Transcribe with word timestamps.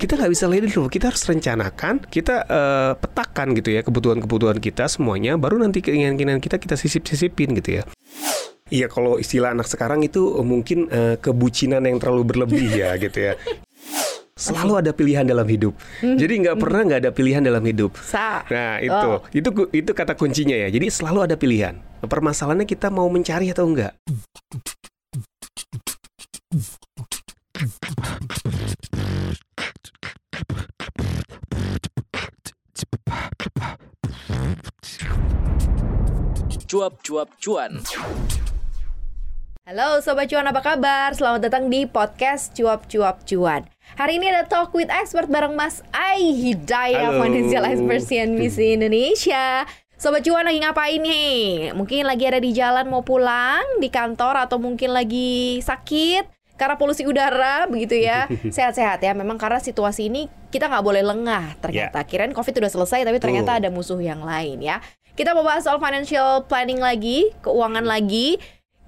kita 0.00 0.16
nggak 0.16 0.32
bisa 0.32 0.48
it 0.48 0.64
flow. 0.72 0.88
Kita 0.88 1.12
harus 1.12 1.20
rencanakan, 1.28 2.00
kita 2.08 2.48
uh, 2.48 2.92
petakan 2.96 3.52
gitu 3.52 3.68
ya 3.68 3.84
kebutuhan-kebutuhan 3.84 4.56
kita 4.56 4.88
semuanya. 4.88 5.36
Baru 5.36 5.60
nanti 5.60 5.84
keinginan-keinginan 5.84 6.40
kita 6.40 6.56
kita 6.56 6.80
sisip-sisipin 6.80 7.52
gitu 7.60 7.78
ya. 7.78 7.82
Iya 8.72 8.88
kalau 8.88 9.20
istilah 9.20 9.52
anak 9.52 9.68
sekarang 9.68 10.00
itu 10.00 10.40
mungkin 10.40 10.88
uh, 10.88 11.20
kebucinan 11.20 11.84
yang 11.84 12.00
terlalu 12.00 12.24
berlebih 12.24 12.72
ya 12.72 12.96
gitu 13.04 13.28
ya. 13.28 13.36
Selalu 14.40 14.80
ada 14.80 14.96
pilihan 14.96 15.28
dalam 15.28 15.44
hidup. 15.44 15.76
Jadi 16.00 16.48
nggak 16.48 16.56
pernah 16.56 16.80
nggak 16.80 17.00
ada 17.04 17.12
pilihan 17.12 17.44
dalam 17.44 17.60
hidup. 17.60 17.92
Sa. 18.00 18.40
Nah 18.48 18.80
itu 18.80 18.96
Oh. 18.96 19.20
itu 19.36 19.52
itu 19.68 19.90
kata 19.92 20.16
kuncinya 20.16 20.56
ya. 20.56 20.72
Jadi 20.72 20.88
selalu 20.88 21.28
ada 21.28 21.36
pilihan. 21.36 21.76
Permasalahannya 22.00 22.64
kita 22.64 22.88
mau 22.88 23.04
mencari 23.12 23.52
atau 23.52 23.68
enggak. 23.68 23.92
Cuap-cuap 36.70 37.34
cuan. 37.42 37.82
Halo 39.66 39.98
Sobat 40.06 40.30
Cuan 40.30 40.46
apa 40.46 40.62
kabar? 40.62 41.10
Selamat 41.18 41.50
datang 41.50 41.66
di 41.66 41.82
podcast 41.82 42.54
Cuap 42.54 42.86
Cuap 42.86 43.26
Cuan 43.26 43.66
Hari 43.98 44.22
ini 44.22 44.30
ada 44.30 44.46
Talk 44.46 44.70
with 44.70 44.86
Expert 44.86 45.26
bareng 45.26 45.58
Mas 45.58 45.82
Ai 45.90 46.30
Hidayah 46.30 47.10
Halo. 47.10 47.26
Financial 47.26 47.66
Expert 47.66 48.06
CNBC 48.06 48.78
Indonesia 48.78 49.66
Sobat 49.98 50.22
Cuan 50.22 50.46
lagi 50.46 50.62
ngapain 50.62 51.02
nih? 51.02 51.74
Mungkin 51.74 52.06
lagi 52.06 52.30
ada 52.30 52.38
di 52.38 52.54
jalan 52.54 52.86
mau 52.86 53.02
pulang, 53.02 53.82
di 53.82 53.90
kantor 53.90 54.46
Atau 54.46 54.62
mungkin 54.62 54.94
lagi 54.94 55.58
sakit 55.66 56.54
karena 56.54 56.76
polusi 56.78 57.02
udara 57.02 57.66
begitu 57.66 57.98
ya 57.98 58.30
Sehat-sehat 58.54 59.02
ya 59.02 59.10
Memang 59.18 59.42
karena 59.42 59.58
situasi 59.58 60.06
ini 60.06 60.30
kita 60.50 60.66
nggak 60.66 60.84
boleh 60.84 61.02
lengah 61.06 61.56
ternyata 61.62 62.02
Kirain 62.02 62.34
COVID 62.34 62.54
udah 62.58 62.70
selesai 62.74 63.06
tapi 63.06 63.18
ternyata 63.22 63.54
Betul. 63.56 63.60
ada 63.62 63.68
musuh 63.70 64.00
yang 64.02 64.20
lain 64.26 64.58
ya 64.58 64.82
Kita 65.12 65.34
mau 65.34 65.42
bahas 65.42 65.62
soal 65.62 65.76
financial 65.76 66.46
planning 66.46 66.78
lagi, 66.78 67.34
keuangan 67.40 67.84
lagi 67.84 68.38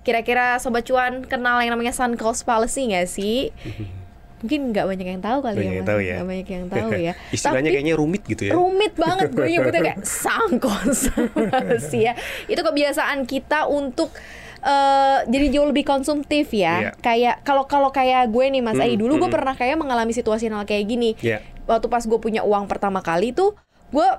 Kira-kira 0.02 0.58
Sobat 0.58 0.82
Cuan 0.82 1.22
kenal 1.22 1.62
yang 1.62 1.78
namanya 1.78 1.94
sunk 1.94 2.18
cost 2.18 2.42
fallacy 2.42 2.90
nggak 2.90 3.06
sih? 3.06 3.54
Mungkin 4.42 4.74
nggak 4.74 4.86
banyak 4.90 5.06
yang 5.06 5.22
tahu 5.22 5.38
kali 5.38 5.54
Banyak 5.54 5.70
ya 5.70 5.78
yang 5.78 5.86
tahu 5.86 6.00
ya. 6.02 6.14
Nggak 6.18 6.26
banyak 6.26 6.48
yang 6.50 6.66
tahu 6.74 6.90
ya 6.98 7.12
Istilahnya 7.30 7.70
Tapi 7.70 7.76
kayaknya 7.78 7.94
rumit 7.94 8.22
gitu 8.26 8.42
ya. 8.42 8.52
rumit 8.58 8.92
banget 8.98 9.30
gue 9.30 9.46
nyebutnya 9.46 9.82
kayak 9.86 10.00
sunk 10.26 10.58
cost 10.58 11.14
fallacy 11.14 12.10
ya 12.10 12.18
Itu 12.50 12.58
kebiasaan 12.58 13.22
kita 13.22 13.70
untuk 13.70 14.10
eh, 14.58 15.18
jadi 15.30 15.46
jauh 15.54 15.70
lebih 15.70 15.86
konsumtif 15.86 16.50
ya 16.50 16.90
Iya. 16.90 16.90
Kayak 16.98 17.46
kalau 17.46 17.70
kalau 17.70 17.94
kayak 17.94 18.34
gue 18.34 18.44
nih 18.50 18.58
Mas 18.58 18.74
Mm, 18.74 18.82
Ai 18.82 18.98
Dulu 18.98 19.22
gue 19.22 19.30
mm. 19.30 19.36
pernah 19.38 19.54
kayak 19.54 19.78
mengalami 19.78 20.10
situasi 20.10 20.50
hal 20.50 20.66
kayak 20.66 20.90
gini 20.90 21.14
Iya. 21.22 21.38
Waktu 21.70 21.86
pas 21.86 22.02
gue 22.02 22.18
punya 22.18 22.42
uang 22.42 22.66
pertama 22.66 22.98
kali 22.98 23.30
tuh 23.30 23.54
Gue 23.94 24.10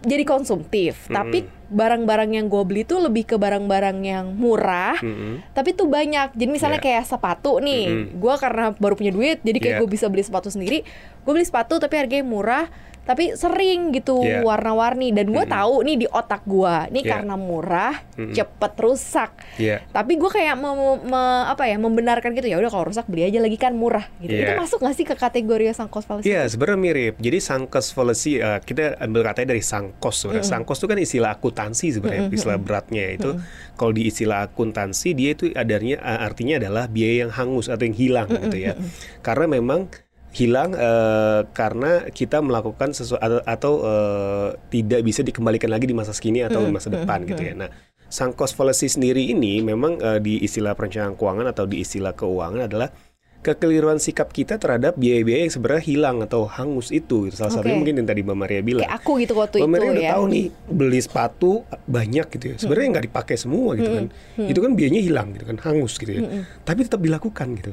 jadi 0.00 0.24
konsumtif 0.24 1.06
Tapi 1.06 1.38
barang-barang 1.70 2.30
yang 2.32 2.46
gue 2.46 2.62
beli 2.64 2.82
tuh 2.82 2.98
lebih 2.98 3.22
ke 3.24 3.36
barang-barang 3.36 4.02
yang 4.02 4.34
murah 4.34 4.98
Mm-mm. 4.98 5.54
tapi 5.54 5.70
tuh 5.70 5.86
banyak 5.86 6.34
jadi 6.34 6.50
misalnya 6.50 6.82
Iya. 6.82 6.86
kayak 6.98 7.04
sepatu 7.06 7.62
nih 7.62 7.84
Mm-mm. 7.86 8.18
gua 8.18 8.34
karena 8.34 8.74
baru 8.74 8.98
punya 8.98 9.14
duit 9.14 9.38
jadi 9.40 9.54
kayak 9.56 9.74
Iya. 9.76 9.80
gue 9.80 9.88
bisa 9.88 10.10
beli 10.10 10.26
sepatu 10.26 10.50
sendiri 10.50 10.82
gue 11.20 11.30
beli 11.30 11.46
sepatu 11.46 11.78
tapi 11.78 11.94
harganya 11.94 12.26
murah 12.26 12.66
tapi 13.10 13.34
sering 13.34 13.90
gitu 13.90 14.22
Iya. 14.22 14.46
warna-warni 14.46 15.10
dan 15.10 15.26
gue 15.28 15.42
Mm-mm. 15.42 15.50
tahu 15.50 15.74
nih 15.82 15.96
di 15.96 16.06
otak 16.06 16.46
gua 16.46 16.86
ini 16.86 17.02
Iya. 17.02 17.10
karena 17.18 17.34
murah 17.34 17.94
Mm-mm. 18.14 18.30
cepet 18.30 18.72
rusak 18.78 19.30
Iya. 19.58 19.82
tapi 19.90 20.14
gue 20.14 20.30
kayak 20.30 20.54
me- 20.54 20.76
me- 21.02 21.18
apa 21.44 21.66
ya 21.66 21.74
membenarkan 21.74 22.30
gitu 22.32 22.46
ya 22.46 22.56
udah 22.56 22.70
kalau 22.70 22.86
rusak 22.86 23.10
beli 23.10 23.26
aja 23.26 23.42
lagi 23.42 23.58
kan 23.58 23.74
murah 23.74 24.06
gitu 24.18 24.30
Iya. 24.30 24.46
itu 24.46 24.52
masuk 24.54 24.78
gak 24.78 24.94
sih 24.94 25.02
ke 25.02 25.18
kategori 25.18 25.74
sunk 25.74 25.90
cost 25.90 26.06
fallacy 26.06 26.26
Iya, 26.26 26.46
sebenarnya 26.46 26.78
mirip. 26.78 27.14
Jadi 27.18 27.38
sunk 27.38 27.66
cost 27.68 27.90
fallacy 27.90 28.38
uh, 28.38 28.60
kita 28.60 28.94
ambil 29.00 29.24
katanya 29.24 29.48
dari 29.50 29.62
sunk 29.62 29.98
cost. 29.98 30.22
sebenarnya. 30.22 30.46
Sunk 30.46 30.64
cost 30.64 30.78
itu 30.78 30.86
kan 30.86 30.98
istilah 30.98 31.30
akuntansi 31.32 31.86
sebenarnya, 31.90 32.22
istilah 32.30 32.58
beratnya 32.58 33.04
itu. 33.10 33.30
Kalau 33.74 33.90
di 33.90 34.06
istilah 34.06 34.44
akuntansi 34.44 35.08
dia 35.12 35.32
itu 35.32 35.48
adanya 35.52 35.96
artinya 35.98 36.60
adalah 36.60 36.84
biaya 36.86 37.24
yang 37.24 37.32
hangus 37.32 37.66
atau 37.66 37.82
yang 37.82 37.96
hilang 37.96 38.28
gitu 38.28 38.58
ya. 38.60 38.72
Karena 39.20 39.48
memang 39.48 39.88
hilang 40.30 40.78
uh, 40.78 41.42
karena 41.50 42.06
kita 42.10 42.38
melakukan 42.38 42.94
sesuatu 42.94 43.18
atau, 43.18 43.40
atau, 43.42 43.72
uh, 43.82 44.48
tidak 44.70 45.02
bisa 45.02 45.26
dikembalikan 45.26 45.70
lagi 45.70 45.90
di 45.90 45.96
masa 45.96 46.14
kini 46.14 46.46
atau 46.46 46.62
di 46.62 46.70
masa 46.70 46.86
depan 46.90 47.26
gitu 47.26 47.42
ya. 47.42 47.54
Nah, 47.58 47.70
sunk 48.06 48.38
cost 48.38 48.54
fallacy 48.54 48.86
sendiri 48.86 49.26
ini 49.30 49.58
memang 49.62 49.98
uh, 49.98 50.18
di 50.22 50.38
istilah 50.42 50.78
perencanaan 50.78 51.18
keuangan 51.18 51.46
atau 51.50 51.66
di 51.66 51.82
istilah 51.82 52.14
keuangan 52.14 52.66
adalah 52.70 52.90
kekeliruan 53.40 53.96
sikap 53.96 54.36
kita 54.36 54.60
terhadap 54.60 55.00
biaya-biaya 55.00 55.48
yang 55.48 55.54
sebenarnya 55.56 55.84
hilang 55.88 56.16
atau 56.20 56.44
hangus 56.44 56.92
itu. 56.92 57.28
Gitu. 57.28 57.40
Salah 57.40 57.56
satunya 57.56 57.72
Oke. 57.72 57.80
mungkin 57.80 57.94
yang 57.96 58.08
tadi 58.08 58.20
Mbak 58.20 58.36
Maria 58.36 58.60
bilang. 58.60 58.84
kayak 58.84 59.00
aku 59.00 59.12
gitu 59.16 59.32
waktu 59.40 59.56
Mbak 59.64 59.64
itu 59.64 59.72
Maria 59.72 59.88
udah 59.88 60.04
ya 60.04 60.12
tahu 60.12 60.24
nih 60.28 60.46
beli 60.68 61.00
sepatu 61.00 61.50
banyak 61.88 62.26
gitu 62.36 62.44
ya. 62.44 62.54
Sebenarnya 62.60 62.88
nggak 62.92 63.04
dipakai 63.08 63.36
semua 63.40 63.70
gitu 63.80 63.90
kan. 63.96 64.06
Itu 64.36 64.60
kan 64.60 64.72
biayanya 64.76 65.00
hilang 65.00 65.28
gitu 65.32 65.44
kan, 65.48 65.56
hangus 65.64 65.96
gitu 65.96 66.12
ya. 66.12 66.20
Tapi 66.68 66.80
tetap 66.84 67.00
dilakukan 67.00 67.48
gitu. 67.56 67.72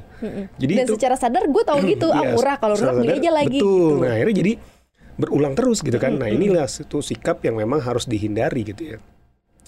Jadi 0.56 0.74
dan 0.74 0.86
itu 0.88 0.94
secara 0.96 1.16
sadar 1.20 1.44
gue 1.52 1.64
tahu 1.68 1.80
gitu 1.84 2.08
ah 2.16 2.24
Iya, 2.24 2.34
murah 2.34 2.56
kalau 2.60 2.76
rusak 2.80 2.96
beli 2.96 3.14
aja 3.20 3.32
lagi 3.32 3.60
Betul. 3.60 3.68
gitu. 3.68 4.04
Nah, 4.04 4.12
akhirnya 4.16 4.36
jadi 4.40 4.54
berulang 5.18 5.54
terus 5.58 5.80
gitu 5.84 5.98
kan. 6.00 6.16
Nah, 6.16 6.30
inilah 6.32 6.66
satu 6.70 7.04
sikap 7.04 7.44
yang 7.44 7.60
memang 7.60 7.84
harus 7.84 8.08
dihindari 8.08 8.64
gitu 8.64 8.96
ya. 8.96 8.98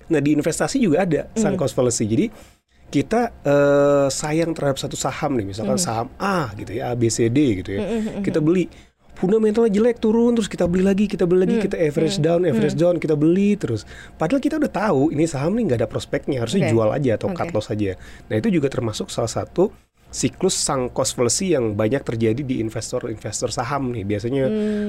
Nah, 0.09 0.19
di 0.23 0.33
investasi 0.33 0.81
juga 0.81 1.05
ada 1.05 1.27
sunk 1.37 1.59
cost 1.59 1.77
fallacy. 1.77 2.05
Jadi 2.07 2.25
kita 2.89 3.31
eh, 3.45 4.07
sayang 4.09 4.51
terhadap 4.57 4.81
satu 4.81 4.97
saham 4.97 5.37
nih, 5.37 5.53
misalkan 5.53 5.77
saham 5.77 6.09
A 6.17 6.51
gitu 6.57 6.75
ya, 6.75 6.91
A 6.91 6.97
B 6.97 7.07
C 7.07 7.29
D 7.29 7.61
gitu 7.63 7.77
ya. 7.77 7.85
Kita 8.25 8.41
beli 8.41 8.65
fundamentalnya 9.19 9.67
jelek 9.67 9.99
turun 9.99 10.31
terus 10.31 10.47
kita 10.47 10.63
beli 10.63 10.79
lagi 10.79 11.03
kita 11.03 11.27
beli 11.27 11.43
lagi 11.43 11.59
kita 11.59 11.75
average 11.75 12.23
down 12.23 12.47
average 12.47 12.79
down 12.79 12.95
kita 12.95 13.19
beli 13.19 13.59
terus 13.59 13.83
padahal 14.15 14.39
kita 14.39 14.55
udah 14.55 14.71
tahu 14.71 15.11
ini 15.11 15.27
saham 15.27 15.59
nih 15.59 15.67
nggak 15.67 15.79
ada 15.83 15.89
prospeknya 15.91 16.39
harusnya 16.39 16.63
Oke. 16.63 16.71
jual 16.71 16.87
aja 16.87 17.11
atau 17.19 17.27
cut 17.35 17.51
Oke. 17.51 17.59
loss 17.59 17.67
aja 17.67 17.99
nah 18.31 18.39
itu 18.39 18.47
juga 18.47 18.71
termasuk 18.71 19.11
salah 19.11 19.27
satu 19.27 19.75
siklus 20.09 20.57
sunk 20.57 20.93
cost 20.93 21.13
fallacy 21.13 21.53
yang 21.53 21.77
banyak 21.77 22.01
terjadi 22.01 22.41
di 22.41 22.57
investor-investor 22.59 23.53
saham 23.53 23.93
nih 23.93 24.03
biasanya 24.05 24.45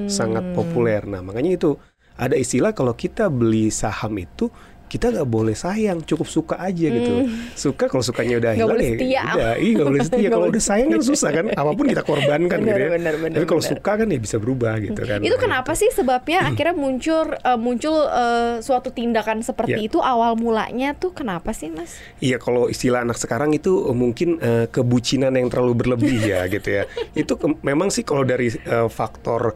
sangat 0.09 0.57
populer. 0.57 1.05
Nah 1.05 1.21
makanya 1.21 1.61
itu 1.61 1.71
ada 2.17 2.37
istilah 2.37 2.73
kalau 2.73 2.97
kita 2.97 3.29
beli 3.29 3.69
saham 3.69 4.17
itu 4.17 4.49
kita 4.91 5.15
nggak 5.15 5.25
boleh 5.25 5.55
sayang, 5.55 6.03
cukup 6.03 6.27
suka 6.27 6.59
aja 6.59 6.87
gitu. 6.91 7.31
Suka 7.55 7.87
kalau 7.87 8.03
sukanya 8.03 8.43
udah 8.43 8.53
hilang 8.53 8.75
boleh 8.75 8.89
ya 8.91 8.95
setia. 8.99 9.23
udah, 9.31 9.53
iya 9.55 9.71
nggak 9.73 9.87
boleh 9.87 10.03
setia. 10.03 10.29
Kalau 10.35 10.47
udah 10.51 10.63
sayang 10.63 10.89
kan 10.91 11.01
susah 11.01 11.31
kan, 11.31 11.45
apa 11.49 11.71
pun 11.71 11.85
kita 11.87 12.03
korbankan 12.03 12.59
Benar, 12.59 12.67
gitu 12.67 12.81
ya. 12.81 12.91
benar, 12.91 13.15
benar, 13.17 13.37
Tapi 13.39 13.47
kalau 13.47 13.63
suka 13.63 13.93
kan 13.95 14.07
ya 14.07 14.19
bisa 14.19 14.37
berubah 14.37 14.75
gitu 14.79 15.01
kan. 15.01 15.19
Itu 15.21 15.31
Nah, 15.31 15.41
kenapa 15.41 15.73
sih 15.73 15.89
sebabnya 15.91 16.39
akhirnya 16.45 16.75
muncul 16.75 17.23
eh, 17.31 17.55
muncul 17.57 17.97
eh, 18.05 18.55
suatu 18.59 18.91
tindakan 18.91 19.41
seperti 19.41 19.71
Ya. 19.71 19.87
itu 19.87 19.99
awal 20.01 20.35
mulanya 20.35 20.93
tuh 20.93 21.13
kenapa 21.13 21.55
sih 21.55 21.71
mas? 21.71 21.95
Iya 22.19 22.37
kalau 22.37 22.67
istilah 22.67 23.01
anak 23.01 23.15
sekarang 23.15 23.55
itu 23.55 23.87
eh, 23.87 23.95
mungkin 23.95 24.29
eh, 24.39 24.67
kebucinan 24.67 25.31
yang 25.31 25.47
terlalu 25.47 25.75
berlebih 25.77 26.19
ya 26.19 26.45
gitu 26.47 26.67
ya. 26.73 26.85
Itu 27.15 27.39
memang 27.63 27.89
sih 27.89 28.03
kalau 28.03 28.25
dari 28.25 28.51
eh, 28.51 28.89
faktor 28.89 29.55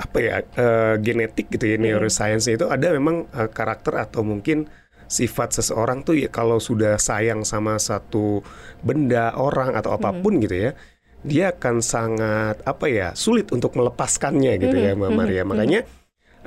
apa 0.00 0.16
ya 0.18 0.34
eh, 0.40 0.94
genetik 1.04 1.52
gitu 1.52 1.68
ya 1.68 1.76
neuroscience 1.76 2.48
itu 2.48 2.64
ada 2.64 2.88
memang 2.96 3.28
eh, 3.36 3.48
karakter 3.52 4.00
atau 4.00 4.24
mungkin 4.24 4.64
sifat 5.10 5.58
seseorang 5.60 6.06
tuh 6.06 6.16
ya 6.16 6.30
kalau 6.32 6.56
sudah 6.62 6.96
sayang 6.96 7.42
sama 7.44 7.76
satu 7.76 8.40
benda 8.80 9.34
orang 9.36 9.74
atau 9.76 9.92
apa 9.92 10.14
pun 10.14 10.38
gitu 10.40 10.70
ya 10.70 10.72
dia 11.20 11.52
akan 11.52 11.84
sangat 11.84 12.56
apa 12.64 12.86
ya 12.88 13.12
sulit 13.12 13.52
untuk 13.52 13.76
melepaskannya 13.76 14.56
gitu 14.56 14.72
ya 14.72 14.96
Mbak 14.96 15.10
Maria. 15.12 15.42
Makanya 15.44 15.84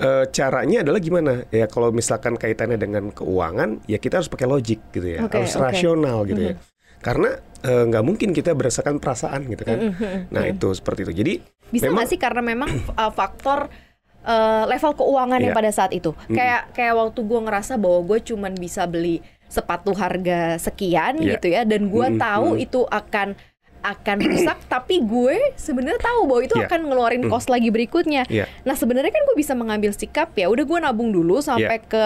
eh, 0.01 0.25
caranya 0.33 0.81
adalah 0.81 0.97
gimana? 0.97 1.45
Ya 1.53 1.69
kalau 1.69 1.93
misalkan 1.93 2.33
kaitannya 2.33 2.81
dengan 2.81 3.13
keuangan 3.13 3.85
ya 3.85 4.01
kita 4.01 4.17
harus 4.23 4.31
pakai 4.33 4.49
logik 4.49 4.81
gitu 4.89 5.05
ya 5.13 5.29
Oke, 5.29 5.37
harus 5.45 5.53
oke. 5.53 5.61
rasional 5.61 6.25
gitu 6.25 6.41
ya 6.41 6.55
karena 7.03 7.35
eh, 7.61 7.83
nggak 7.85 8.01
mungkin 8.01 8.31
kita 8.31 8.55
berdasarkan 8.55 8.97
perasaan 8.97 9.43
gitu 9.45 9.63
kan 9.63 9.91
nah 10.31 10.43
itu 10.43 10.71
seperti 10.71 11.03
itu 11.03 11.13
jadi 11.13 11.33
Bisa 11.67 11.85
memang 11.85 11.99
nggak 11.99 12.09
sih 12.09 12.17
karena 12.17 12.41
memang 12.41 12.69
eh, 12.71 13.11
faktor 13.11 13.67
eh, 14.23 14.63
level 14.65 14.93
keuangan 14.95 15.39
yang 15.39 15.51
Iya. 15.51 15.59
pada 15.59 15.71
saat 15.71 15.91
itu 15.91 16.15
kayak 16.25 16.71
kayak 16.71 16.93
waktu 16.95 17.19
gue 17.21 17.39
ngerasa 17.43 17.75
bahwa 17.75 17.99
gue 18.05 18.19
cuman 18.23 18.55
bisa 18.55 18.87
beli 18.87 19.19
sepatu 19.45 19.91
harga 19.91 20.57
sekian 20.57 21.19
Iya. 21.19 21.37
gitu 21.37 21.47
ya 21.49 21.61
dan 21.61 21.87
gue 21.87 22.07
Mm-mm, 22.07 22.17
tahu 22.17 22.47
itu 22.57 22.81
akan 22.83 23.35
akan 23.83 24.17
rusak 24.23 24.57
tapi 24.73 25.03
gue 25.03 25.53
sebenarnya 25.53 25.99
tahu 25.99 26.23
bahwa 26.23 26.41
itu 26.41 26.55
Iya. 26.55 26.65
akan 26.65 26.79
ngeluarin 26.87 27.23
cost 27.27 27.51
lagi 27.51 27.67
berikutnya. 27.67 28.23
Iya. 28.25 28.47
Nah 28.63 28.73
sebenarnya 28.73 29.11
kan 29.11 29.21
gue 29.21 29.35
bisa 29.35 29.53
mengambil 29.53 29.91
sikap 29.91 30.31
ya 30.33 30.47
udah 30.47 30.63
gue 30.63 30.79
nabung 30.79 31.11
dulu 31.11 31.43
sampai 31.43 31.83
ke 31.83 32.05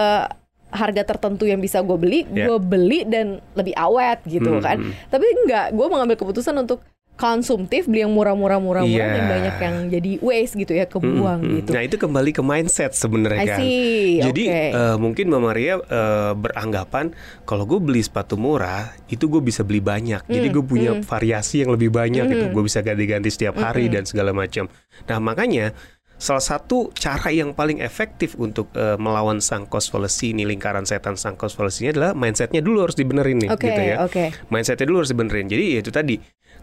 harga 0.70 1.02
tertentu 1.02 1.44
yang 1.44 1.58
bisa 1.58 1.80
gue 1.80 1.96
beli, 1.96 2.20
Iya. 2.26 2.46
gue 2.46 2.58
beli 2.58 3.00
dan 3.04 3.26
lebih 3.52 3.72
awet 3.74 4.20
gitu 4.24 4.48
Hmm, 4.50 4.60
kan. 4.60 4.76
hmm. 4.78 4.92
Tapi 5.08 5.26
enggak, 5.44 5.66
gue 5.72 5.86
mengambil 5.86 6.16
keputusan 6.16 6.54
untuk 6.56 6.80
konsumtif 7.18 7.90
beli 7.90 8.06
yang 8.06 8.14
murah-murah 8.14 8.62
murah-murah 8.62 8.86
Iya. 8.86 9.10
dan 9.10 9.24
banyak 9.26 9.54
yang 9.58 9.76
jadi 9.90 10.10
waste 10.22 10.54
gitu 10.54 10.70
ya 10.70 10.86
kebuang 10.86 11.40
Mm-mm. 11.40 11.56
gitu. 11.58 11.70
Nah 11.74 11.82
itu 11.82 11.96
kembali 11.98 12.30
ke 12.30 12.42
mindset 12.46 12.94
sebenarnya 12.94 13.42
kan. 13.44 13.58
Jadi 14.22 14.44
oke. 14.46 14.64
eh, 14.70 14.96
mungkin 14.96 15.24
Mbak 15.26 15.42
Maria 15.42 15.74
eh, 15.80 16.32
beranggapan 16.38 17.10
kalau 17.42 17.66
gue 17.66 17.82
beli 17.82 17.98
sepatu 18.00 18.38
murah 18.38 18.94
itu 19.08 19.26
gue 19.26 19.42
bisa 19.42 19.66
beli 19.66 19.82
banyak. 19.82 20.22
Jadi 20.24 20.46
Mm, 20.46 20.54
gue 20.54 20.64
punya 20.64 20.90
variasi 20.94 21.66
yang 21.66 21.74
lebih 21.74 21.90
banyak 21.90 22.22
gitu. 22.24 22.44
Gue 22.50 22.62
bisa 22.62 22.80
ganti-ganti 22.80 23.28
setiap 23.28 23.58
hari 23.58 23.90
dan 23.90 24.06
segala 24.06 24.30
macam. 24.30 24.70
Nah 25.04 25.18
makanya 25.18 25.74
salah 26.18 26.42
satu 26.42 26.90
cara 26.98 27.30
yang 27.30 27.54
paling 27.54 27.78
efektif 27.78 28.34
untuk 28.36 28.68
eh, 28.74 28.98
melawan 28.98 29.38
sang 29.38 29.70
fallacy 29.70 30.34
ini 30.34 30.42
lingkaran 30.42 30.82
setan 30.82 31.14
sang 31.14 31.38
fallacy 31.38 31.86
ini 31.86 31.94
adalah 31.94 32.10
mindsetnya 32.12 32.58
dulu 32.58 32.82
harus 32.82 32.98
dibenerin 32.98 33.38
nih 33.38 33.50
Oke, 33.54 33.70
gitu 33.70 33.80
ya 33.80 33.96
oke. 34.02 34.24
mindsetnya 34.50 34.84
dulu 34.90 35.06
harus 35.06 35.10
dibenerin. 35.14 35.46
Jadi 35.46 35.64
ya 35.78 35.80
itu 35.80 35.94
tadi. 35.94 36.16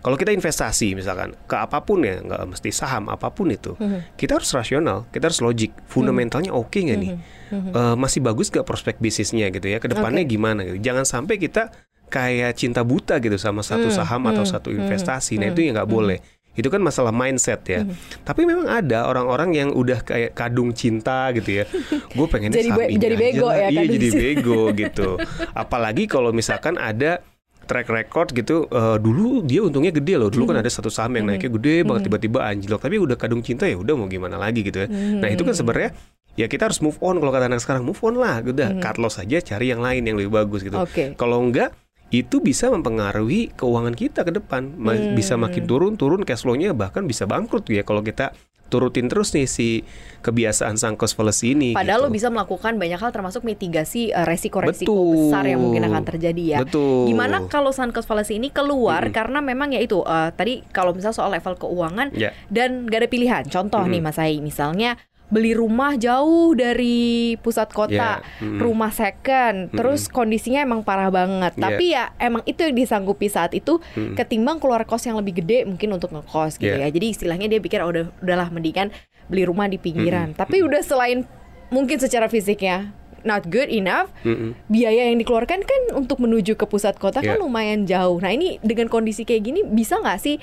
Kalau 0.05 0.21
kita 0.21 0.29
investasi 0.29 0.93
misalkan 0.93 1.33
ke 1.49 1.57
apa 1.57 1.81
pun 1.81 2.05
ya, 2.05 2.21
nggak 2.21 2.45
mesti 2.45 2.69
saham 2.69 3.09
apa 3.09 3.33
pun 3.33 3.49
itu, 3.49 3.73
Mhm. 3.73 4.13
kita 4.21 4.37
harus 4.37 4.53
rasional, 4.53 5.09
kita 5.09 5.33
harus 5.33 5.41
logik. 5.41 5.73
Fundamentalnya 5.89 6.53
oke 6.53 6.77
nggak 6.77 6.99
nih? 7.01 7.11
Eh, 7.49 7.95
masih 7.97 8.21
bagus 8.21 8.53
nggak 8.53 8.69
prospek 8.69 9.01
bisnisnya 9.01 9.49
gitu 9.49 9.65
ya? 9.65 9.81
Ke 9.81 9.89
depannya 9.89 10.21
Mhm. 10.21 10.29
Oke. 10.29 10.33
gimana? 10.37 10.59
Gitu. 10.61 10.77
Jangan 10.85 11.09
sampai 11.09 11.41
kita 11.41 11.73
kayak 12.05 12.53
cinta 12.53 12.85
buta 12.85 13.17
gitu 13.17 13.33
sama 13.41 13.65
satu 13.65 13.89
Hmm, 13.89 13.97
saham 13.97 14.21
atau 14.29 14.45
hmm, 14.45 14.51
satu 14.53 14.69
hmm, 14.69 14.85
investasi. 14.85 15.41
Nah 15.41 15.49
hmm, 15.49 15.53
itu 15.57 15.59
ya 15.65 15.69
nggak 15.73 15.89
boleh. 15.89 16.17
Itu 16.55 16.71
kan 16.71 16.79
masalah 16.79 17.11
mindset 17.11 17.61
ya. 17.67 17.83
Mhm. 17.83 18.23
Tapi 18.23 18.41
memang 18.47 18.65
ada 18.65 19.05
orang-orang 19.05 19.53
yang 19.53 19.69
udah 19.71 20.01
kayak 20.01 20.31
kadung 20.33 20.71
cinta 20.71 21.29
gitu 21.35 21.61
ya. 21.61 21.65
Gue 22.17 22.27
pengen 22.31 22.55
Jadi 22.55 22.71
be- 22.71 22.95
jadi 22.95 23.15
bego 23.15 23.47
ya, 23.51 23.67
Iya 23.69 23.83
jadi 23.85 24.07
cinta. 24.09 24.19
bego 24.23 24.61
gitu. 24.81 25.09
Apalagi 25.51 26.07
kalau 26.07 26.31
misalkan 26.31 26.79
ada 26.79 27.19
track 27.65 27.89
record 27.89 28.29
gitu 28.31 28.69
eh, 28.69 28.97
dulu 29.01 29.41
dia 29.41 29.65
untungnya 29.65 29.89
gede 29.89 30.21
loh 30.21 30.29
dulu 30.29 30.53
kan 30.53 30.61
ada 30.61 30.69
satu 30.69 30.87
saham 30.87 31.17
yang 31.17 31.25
naiknya 31.25 31.49
gede 31.49 31.81
banget 31.81 32.07
tiba-tiba 32.07 32.45
anjlok 32.45 32.77
tapi 32.77 33.01
udah 33.01 33.17
kadung 33.17 33.41
cinta 33.41 33.65
ya 33.65 33.73
udah 33.73 33.97
mau 33.97 34.05
gimana 34.05 34.37
lagi 34.37 34.61
gitu 34.61 34.85
ya 34.85 34.87
nah 34.87 35.25
itu 35.25 35.41
kan 35.41 35.57
sebenarnya 35.57 35.89
ya 36.37 36.45
kita 36.45 36.69
harus 36.69 36.77
move 36.77 37.01
on 37.01 37.17
kalau 37.17 37.33
kata 37.33 37.49
anak 37.49 37.65
sekarang 37.65 37.81
move 37.81 37.97
on 38.05 38.21
lah 38.21 38.37
udah 38.45 38.77
cut 38.77 39.01
loss 39.01 39.17
aja 39.17 39.41
cari 39.41 39.73
yang 39.73 39.81
lain 39.81 40.05
yang 40.05 40.13
lebih 40.13 40.29
bagus 40.29 40.61
gitu 40.61 40.77
Oke. 40.77 41.17
kalau 41.17 41.41
enggak 41.41 41.73
itu 42.07 42.37
bisa 42.37 42.69
mempengaruhi 42.69 43.49
keuangan 43.53 43.93
kita 43.93 44.21
ke 44.21 44.31
depan 44.31 44.71
Ma- 44.73 45.13
bisa 45.13 45.35
makin 45.35 45.65
turun 45.65 45.93
turun 45.95 46.21
cash 46.21 46.41
flow-nya 46.41 46.71
bahkan 46.71 47.03
bisa 47.03 47.25
bangkrut 47.25 47.65
ya 47.67 47.81
kalau 47.81 47.99
kita 47.99 48.31
turutin 48.65 49.05
terus 49.05 49.29
nih 49.29 49.45
si 49.45 49.85
kebiasaan 50.21 50.73
sang 50.73 50.97
cost 50.97 51.13
fallacy 51.13 51.53
ini 51.53 51.69
Padahal 51.71 52.01
lo 52.01 52.09
gitu. 52.09 52.17
bisa 52.17 52.27
melakukan 52.29 52.77
banyak 52.77 52.97
hal 52.97 53.13
termasuk 53.13 53.45
mitigasi 53.45 54.09
eh, 54.09 54.25
resiko-resiko 54.25 54.89
Betul. 54.89 55.13
besar 55.21 55.45
yang 55.45 55.61
mungkin 55.61 55.85
akan 55.85 56.01
terjadi 56.03 56.43
ya. 56.43 56.57
Betul. 56.65 57.05
Gimana 57.05 57.45
kalau 57.45 57.69
sun 57.69 57.93
cost 57.93 58.09
fallacy 58.09 58.37
ini 58.37 58.49
keluar 58.49 59.05
Mm-mm. 59.05 59.13
karena 59.13 59.39
memang 59.39 59.69
ya 59.69 59.81
itu 59.81 60.01
eh, 60.01 60.33
tadi 60.33 60.65
kalau 60.67 60.93
misalnya 60.93 61.13
soal 61.13 61.29
level 61.29 61.53
keuangan 61.55 62.09
Ya. 62.17 62.33
dan 62.49 62.89
gak 62.89 63.05
ada 63.05 63.09
pilihan. 63.09 63.43
Contoh 63.45 63.85
nih 63.85 64.01
Mm-mm. 64.01 64.09
Mas 64.09 64.17
Ai, 64.17 64.41
misalnya 64.41 64.97
beli 65.25 65.57
rumah 65.57 65.97
jauh 65.97 66.53
dari 66.53 67.33
pusat 67.41 67.73
kota, 67.73 68.21
Ya, 68.21 68.21
mm-mm. 68.39 68.61
rumah 68.61 68.93
second, 68.93 69.73
terus 69.73 70.05
kondisinya 70.05 70.61
emang 70.61 70.85
parah 70.85 71.09
banget. 71.09 71.57
Ya. 71.57 71.61
Tapi 71.65 71.85
ya 71.91 72.03
emang 72.17 72.45
itu 72.45 72.61
yang 72.61 72.77
disanggupi 72.77 73.25
saat 73.25 73.51
itu 73.51 73.81
Mm-mm. 73.93 74.13
ketimbang 74.13 74.61
keluar 74.61 74.85
kos 74.85 75.03
yang 75.03 75.17
lebih 75.17 75.41
gede 75.41 75.65
mungkin 75.65 75.89
untuk 75.91 76.13
ngekos 76.13 76.61
gitu 76.61 76.69
Ya. 76.69 76.85
ya. 76.85 76.93
Jadi 76.93 77.05
istilahnya 77.11 77.49
dia 77.49 77.57
pikir 77.57 77.81
oh, 77.81 77.89
udah 77.89 78.05
udahlah 78.21 78.53
mendingan 78.53 78.93
beli 79.25 79.49
rumah 79.49 79.65
di 79.65 79.81
pinggiran. 79.81 80.37
Tapi 80.37 80.61
udah 80.61 80.85
selain 80.85 81.25
mungkin 81.73 81.97
secara 81.97 82.29
fisiknya 82.29 82.93
not 83.25 83.49
good 83.49 83.73
enough, 83.73 84.13
Mm-mm. 84.21 84.53
biaya 84.69 85.09
yang 85.09 85.17
dikeluarkan 85.17 85.65
kan 85.65 85.81
untuk 85.97 86.21
menuju 86.21 86.53
ke 86.53 86.69
pusat 86.69 87.01
kota 87.01 87.25
kan 87.25 87.35
Ya. 87.35 87.41
lumayan 87.41 87.89
jauh. 87.89 88.21
Nah 88.21 88.29
ini 88.29 88.61
dengan 88.61 88.85
kondisi 88.85 89.25
kayak 89.25 89.41
gini 89.41 89.65
bisa 89.65 89.97
nggak 89.97 90.21
sih 90.21 90.37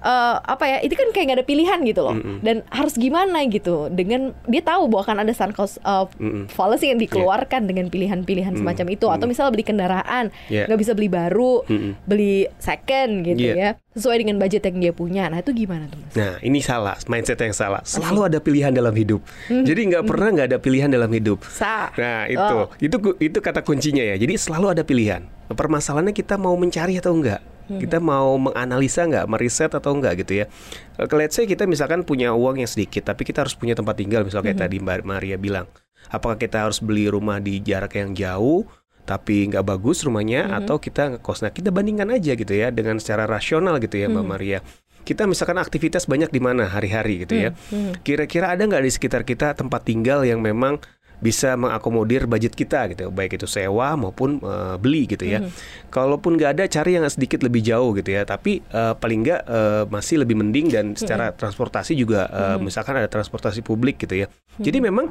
eh, 0.00 0.36
apa 0.38 0.64
ya? 0.64 0.78
Itu 0.80 0.94
kan 0.94 1.10
kayak 1.10 1.24
nggak 1.26 1.38
ada 1.38 1.46
pilihan 1.46 1.78
gitu 1.82 2.00
loh. 2.02 2.14
Mm-mm. 2.14 2.38
Dan 2.40 2.62
harus 2.68 2.94
gimana 2.94 3.42
gitu? 3.44 3.88
Dengan 3.88 4.34
dia 4.44 4.60
tahu 4.60 4.86
bahwa 4.86 5.02
akan 5.04 5.18
ada 5.22 5.32
sunk 5.32 5.54
cost 5.54 5.78
uh, 5.82 6.06
Mm-mm. 6.16 6.46
fallacy 6.48 6.88
yang 6.88 6.98
dikeluarkan 6.98 7.64
dengan 7.64 7.88
pilihan-pilihan 7.88 8.54
Mm. 8.54 8.60
semacam 8.60 8.86
itu. 8.88 9.06
Atau 9.08 9.26
misalnya 9.26 9.52
beli 9.52 9.64
kendaraan 9.64 10.24
nggak 10.48 10.78
bisa 10.78 10.92
beli 10.92 11.08
baru, 11.08 11.62
Mm-mm. 11.64 11.92
beli 12.04 12.46
second 12.56 13.24
gitu 13.24 13.50
Iya. 13.50 13.54
ya, 13.54 13.70
sesuai 13.92 14.22
dengan 14.22 14.36
budget 14.38 14.62
yang 14.62 14.76
dia 14.78 14.92
punya. 14.92 15.26
Nah 15.26 15.38
itu 15.38 15.50
gimana 15.52 15.86
tuh 15.86 15.98
mas? 15.98 16.14
Nah, 16.14 16.34
ini 16.40 16.58
salah, 16.58 16.96
mindset 17.06 17.38
yang 17.38 17.52
salah. 17.52 17.82
Selalu 17.82 18.20
ada 18.26 18.38
pilihan 18.38 18.70
dalam 18.70 18.92
hidup. 18.92 19.20
Jadi 19.48 19.80
nggak 19.88 20.04
pernah 20.04 20.28
nggak 20.30 20.46
ada 20.54 20.58
pilihan 20.58 20.88
dalam 20.88 21.08
hidup. 21.08 21.42
Sa. 21.48 21.90
Nah, 21.94 22.24
itu, 22.26 22.38
Oh. 22.58 22.66
itu 22.78 22.96
itu 23.18 23.38
kata 23.38 23.60
kuncinya 23.60 24.00
ya. 24.00 24.14
Jadi 24.14 24.34
selalu 24.36 24.72
ada 24.72 24.82
pilihan. 24.82 25.26
Permasalahannya 25.48 26.12
kita 26.12 26.36
mau 26.36 26.54
mencari 26.54 26.96
atau 26.96 27.12
enggak. 27.12 27.40
Kita 27.68 28.00
mau 28.00 28.40
menganalisa 28.40 29.04
nggak, 29.04 29.28
meriset 29.28 29.68
atau 29.76 29.92
enggak 29.92 30.24
gitu 30.24 30.40
ya. 30.40 30.48
Let's 30.96 31.36
say 31.36 31.44
kita 31.44 31.68
misalkan 31.68 32.08
punya 32.08 32.32
uang 32.32 32.64
yang 32.64 32.70
sedikit, 32.70 33.12
tapi 33.12 33.28
kita 33.28 33.44
harus 33.44 33.52
punya 33.52 33.76
tempat 33.76 34.00
tinggal, 34.00 34.24
misalnya 34.24 34.56
kayak 34.56 34.60
tadi 34.64 34.76
Mbak 34.80 35.04
Maria 35.04 35.36
bilang. 35.36 35.68
Apakah 36.08 36.40
kita 36.40 36.64
harus 36.64 36.80
beli 36.80 37.12
rumah 37.12 37.36
di 37.36 37.60
jarak 37.60 37.92
yang 38.00 38.16
jauh, 38.16 38.64
tapi 39.04 39.52
nggak 39.52 39.60
bagus 39.60 40.00
rumahnya, 40.08 40.48
atau 40.56 40.80
kita 40.80 41.20
ngekos? 41.20 41.44
Nah, 41.44 41.52
kita 41.52 41.68
bandingkan 41.68 42.08
aja 42.08 42.32
gitu 42.32 42.54
ya, 42.56 42.72
dengan 42.72 42.96
secara 42.96 43.28
rasional 43.28 43.76
gitu 43.76 44.00
ya, 44.00 44.08
Mbak 44.08 44.24
Maria. 44.24 44.64
Kita 45.04 45.24
misalkan 45.24 45.56
aktivitas 45.56 46.04
banyak 46.04 46.28
di 46.28 46.40
mana 46.40 46.68
hari-hari 46.68 47.28
gitu 47.28 47.36
ya. 47.36 47.56
Kira-kira 48.04 48.52
ada 48.52 48.64
nggak 48.64 48.84
di 48.84 48.92
sekitar 48.92 49.24
kita 49.24 49.52
tempat 49.56 49.84
tinggal 49.84 50.24
yang 50.24 50.40
memang 50.40 50.80
bisa 51.18 51.58
mengakomodir 51.58 52.30
budget 52.30 52.54
kita 52.54 52.86
gitu, 52.94 53.10
baik 53.10 53.38
itu 53.38 53.46
sewa 53.50 53.98
maupun 53.98 54.38
eh, 54.38 54.76
beli 54.78 55.10
gitu 55.10 55.26
ya. 55.26 55.42
Kalaupun 55.90 56.38
nggak 56.38 56.50
ada, 56.54 56.64
cari 56.70 56.94
yang 56.94 57.04
sedikit 57.10 57.42
lebih 57.42 57.62
jauh 57.62 57.90
gitu 57.98 58.14
ya. 58.14 58.22
Tapi 58.22 58.62
eh, 58.62 58.94
paling 58.94 59.20
nggak 59.26 59.40
eh, 59.46 59.84
masih 59.90 60.22
lebih 60.22 60.38
mending 60.38 60.66
dan 60.70 60.86
secara 60.94 61.34
transportasi 61.34 61.98
juga, 61.98 62.30
eh, 62.30 62.56
misalkan 62.62 62.98
ada 63.02 63.10
transportasi 63.10 63.66
publik 63.66 63.98
gitu 63.98 64.24
ya. 64.24 64.26
Jadi 64.62 64.78
memang 64.78 65.10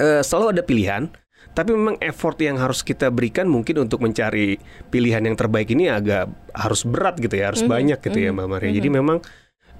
eh, 0.00 0.24
selalu 0.24 0.56
ada 0.56 0.62
pilihan. 0.64 1.04
Tapi 1.50 1.74
memang 1.74 1.98
effort 1.98 2.38
yang 2.38 2.62
harus 2.62 2.84
kita 2.84 3.10
berikan 3.10 3.50
mungkin 3.50 3.82
untuk 3.82 3.98
mencari 4.04 4.60
pilihan 4.92 5.24
yang 5.24 5.34
terbaik 5.34 5.72
ini 5.74 5.90
agak 5.90 6.30
harus 6.54 6.86
berat 6.86 7.18
gitu 7.18 7.32
ya, 7.34 7.50
harus 7.50 7.66
banyak 7.66 7.98
gitu 7.98 8.22
ya 8.22 8.30
Mbak 8.30 8.46
Maria. 8.46 8.70
Jadi 8.70 8.88
memang 8.92 9.18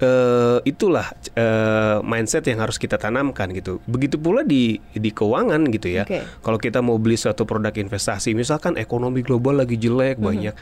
eh, 0.00 0.58
itulah 0.64 1.06
eh, 1.36 1.98
mindset 2.02 2.48
yang 2.48 2.64
harus 2.64 2.80
kita 2.80 2.96
tanamkan 2.96 3.52
gitu. 3.52 3.78
Begitu 3.84 4.16
pula 4.16 4.42
di 4.42 4.80
di 4.96 5.10
keuangan 5.12 5.60
gitu 5.70 5.88
ya. 5.92 6.08
Oke. 6.08 6.24
Kalau 6.40 6.58
kita 6.58 6.80
mau 6.80 6.96
beli 6.96 7.20
suatu 7.20 7.44
produk 7.44 7.72
investasi, 7.76 8.32
misalkan 8.32 8.80
ekonomi 8.80 9.20
global 9.20 9.60
lagi 9.60 9.76
jelek, 9.76 10.16
banyak 10.18 10.54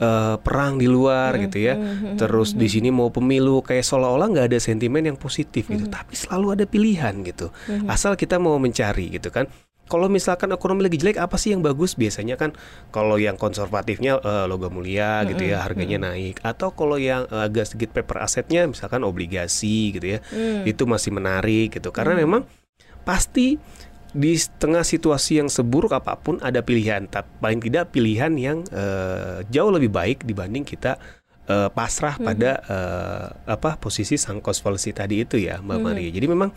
eh, 0.00 0.36
perang 0.40 0.80
di 0.80 0.88
luar 0.88 1.36
gitu 1.38 1.60
ya. 1.60 1.76
Terus 2.16 2.56
di 2.56 2.66
sini 2.66 2.88
mau 2.88 3.12
pemilu 3.12 3.60
kayak 3.60 3.84
seolah-olah 3.84 4.28
nggak 4.32 4.46
ada 4.50 4.58
sentimen 4.58 5.04
yang 5.04 5.18
positif 5.20 5.68
gitu. 5.68 5.86
Tapi 5.86 6.16
selalu 6.16 6.46
ada 6.56 6.64
pilihan 6.64 7.14
gitu. 7.22 7.52
Asal 7.86 8.16
kita 8.16 8.40
mau 8.40 8.56
mencari 8.56 9.12
gitu 9.12 9.28
kan. 9.28 9.46
Kalau 9.90 10.08
misalkan 10.08 10.48
ekonomi 10.54 10.86
lagi 10.86 10.96
jelek, 10.96 11.20
apa 11.20 11.36
sih 11.36 11.52
yang 11.52 11.60
bagus? 11.60 11.98
Biasanya 11.98 12.40
kan 12.40 12.56
kalau 12.94 13.20
yang 13.20 13.36
konservatifnya 13.36 14.22
eh, 14.22 14.46
logam 14.48 14.72
mulia 14.72 15.26
gitu 15.28 15.44
ya, 15.44 15.60
harganya 15.60 16.12
naik. 16.12 16.40
Atau 16.40 16.72
kalau 16.72 16.96
yang 16.96 17.28
eh, 17.28 17.46
agak 17.46 17.68
sedikit 17.68 18.00
paper 18.00 18.24
asetnya, 18.24 18.64
misalkan 18.64 19.04
obligasi 19.04 19.92
gitu 19.92 20.16
ya, 20.16 20.18
itu 20.64 20.82
masih 20.88 21.12
menarik 21.12 21.76
gitu. 21.76 21.92
Karena 21.92 22.16
memang 22.16 22.48
pasti 23.02 23.58
di 24.12 24.36
tengah 24.60 24.84
situasi 24.84 25.40
yang 25.40 25.48
seburuk 25.48 25.96
apa 25.96 26.20
pun 26.20 26.36
ada 26.44 26.60
pilihan, 26.60 27.08
tapi 27.08 27.28
paling 27.40 27.60
tidak 27.64 27.96
pilihan 27.96 28.32
yang 28.36 28.58
eh, 28.68 29.40
jauh 29.48 29.72
lebih 29.72 29.88
baik 29.88 30.28
dibanding 30.28 30.68
kita 30.68 31.00
eh, 31.44 31.68
pasrah 31.70 32.16
pada 32.18 32.50
eh, 32.62 33.26
apa 33.50 33.74
posisi 33.76 34.14
sang 34.14 34.38
cost 34.38 34.62
fallacy 34.62 34.90
tadi 34.90 35.22
itu 35.22 35.38
ya 35.38 35.58
Mbak 35.58 35.78
Maria. 35.78 36.10
Jadi 36.10 36.26
memang 36.26 36.50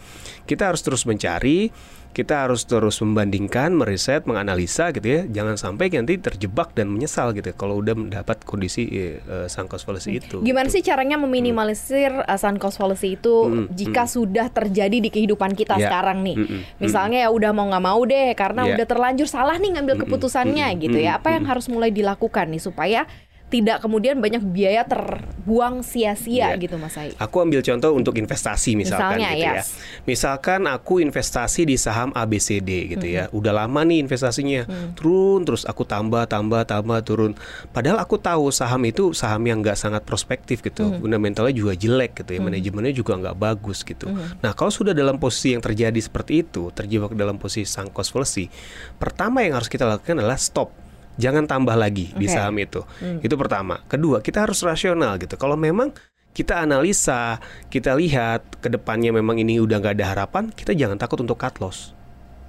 kita 0.44 0.70
harus 0.70 0.82
terus 0.82 1.04
mencari, 1.04 1.70
kita 2.16 2.48
harus 2.48 2.64
terus 2.64 3.04
membandingkan, 3.04 3.76
meriset, 3.76 4.24
menganalisa 4.24 4.96
gitu 4.96 5.04
ya. 5.04 5.22
Jangan 5.28 5.60
sampai 5.60 5.92
nanti 5.92 6.16
terjebak 6.16 6.72
dan 6.72 6.88
menyesal 6.88 7.36
gitu 7.36 7.52
ya 7.52 7.56
kalau 7.60 7.84
udah 7.84 7.92
mendapat 7.92 8.40
kondisi 8.48 8.88
eh, 8.88 9.20
sang 9.52 9.68
cost 9.68 9.84
fallacy 9.84 10.24
itu. 10.24 10.40
Gimana 10.40 10.72
gitu. 10.72 10.80
sih 10.80 10.84
caranya 10.86 11.20
meminimalisir 11.20 12.16
uh, 12.24 12.40
sun 12.40 12.56
cost 12.56 12.80
fallacy 12.80 13.20
itu 13.20 13.36
Mm, 13.46 13.68
jika 13.76 14.08
sudah 14.08 14.48
terjadi 14.48 14.98
di 15.04 15.10
kehidupan 15.12 15.54
kita 15.54 15.76
Ya. 15.76 15.92
sekarang 15.92 16.24
nih? 16.24 16.40
Mm, 16.40 16.48
mm, 16.48 16.62
Misalnya 16.80 17.20
ya 17.28 17.30
udah 17.36 17.52
mau 17.52 17.68
nggak 17.68 17.84
mau 17.84 18.02
deh 18.08 18.32
karena 18.34 18.64
Ya. 18.64 18.80
udah 18.80 18.86
terlanjur 18.88 19.28
salah 19.28 19.60
nih 19.60 19.76
ngambil 19.76 19.94
Mm, 19.94 20.00
mm, 20.00 20.08
keputusannya 20.08 20.68
mm, 20.72 20.80
gitu 20.88 20.98
ya. 21.04 21.20
Apa 21.20 21.36
yang 21.36 21.44
mm. 21.44 21.52
harus 21.52 21.68
mulai 21.68 21.92
dilakukan 21.92 22.48
nih 22.48 22.64
supaya 22.64 23.04
tidak 23.46 23.86
kemudian 23.86 24.18
banyak 24.18 24.42
biaya 24.42 24.82
terbuang 24.90 25.86
sia-sia 25.86 26.58
Ya. 26.58 26.58
gitu 26.58 26.82
Mas 26.82 26.98
Ai? 26.98 27.14
Aku 27.22 27.46
ambil 27.46 27.62
contoh 27.62 27.94
untuk 27.94 28.18
investasi 28.18 28.74
misalkan 28.74 29.22
Misalnya, 29.22 29.30
gitu 29.32 29.46
ya. 29.46 29.54
yes. 29.62 29.68
Misalkan 30.10 30.66
aku 30.66 30.98
investasi 30.98 31.70
di 31.70 31.78
saham 31.78 32.10
ABCD 32.10 32.98
gitu 32.98 33.06
ya. 33.06 33.30
Mm-hmm. 33.30 33.38
Udah 33.38 33.54
lama 33.54 33.86
nih 33.86 34.02
investasinya. 34.02 34.66
Turun 34.98 35.46
terus 35.46 35.62
aku 35.64 35.86
tambah 35.86 36.26
tambah 36.26 36.66
tambah 36.66 37.00
turun. 37.06 37.38
Padahal 37.70 38.02
aku 38.02 38.18
tahu 38.18 38.50
saham 38.50 38.82
itu 38.90 39.14
saham 39.14 39.46
yang 39.46 39.62
nggak 39.62 39.78
sangat 39.78 40.02
prospektif 40.02 40.66
gitu. 40.66 40.90
Mm-hmm. 40.90 41.02
Fundamentalnya 41.06 41.54
juga 41.54 41.74
jelek 41.78 42.26
gitu 42.26 42.32
ya. 42.36 42.42
Manajemennya 42.42 42.94
juga 42.98 43.14
nggak 43.14 43.38
bagus 43.38 43.86
gitu. 43.86 44.10
Mm-hmm. 44.10 44.42
Nah, 44.42 44.52
kalau 44.58 44.74
sudah 44.74 44.98
dalam 44.98 45.22
posisi 45.22 45.54
yang 45.54 45.62
terjadi 45.62 45.98
seperti 46.02 46.42
itu, 46.42 46.74
terjebak 46.74 47.14
dalam 47.14 47.38
posisi 47.38 47.70
sunk 47.70 47.94
cost 47.94 48.10
fallacy, 48.10 48.50
pertama 48.98 49.46
yang 49.46 49.54
harus 49.62 49.70
kita 49.70 49.86
lakukan 49.86 50.18
adalah 50.18 50.36
stop 50.42 50.85
jangan 51.16 51.46
tambah 51.46 51.76
lagi 51.76 52.12
di 52.14 52.28
Oke. 52.28 52.34
saham 52.34 52.56
itu. 52.58 52.84
Hmm. 53.00 53.20
Itu 53.20 53.36
pertama. 53.36 53.82
Kedua, 53.88 54.20
kita 54.20 54.44
harus 54.48 54.60
rasional 54.62 55.16
gitu. 55.18 55.36
Kalau 55.36 55.56
memang 55.56 55.92
kita 56.36 56.60
analisa, 56.60 57.40
kita 57.72 57.96
lihat 57.96 58.60
ke 58.60 58.68
depannya 58.68 59.16
memang 59.16 59.40
ini 59.40 59.58
udah 59.58 59.80
nggak 59.80 59.96
ada 59.96 60.08
harapan, 60.12 60.52
kita 60.52 60.76
jangan 60.76 61.00
takut 61.00 61.24
untuk 61.24 61.40
cut 61.40 61.56
loss. 61.64 61.96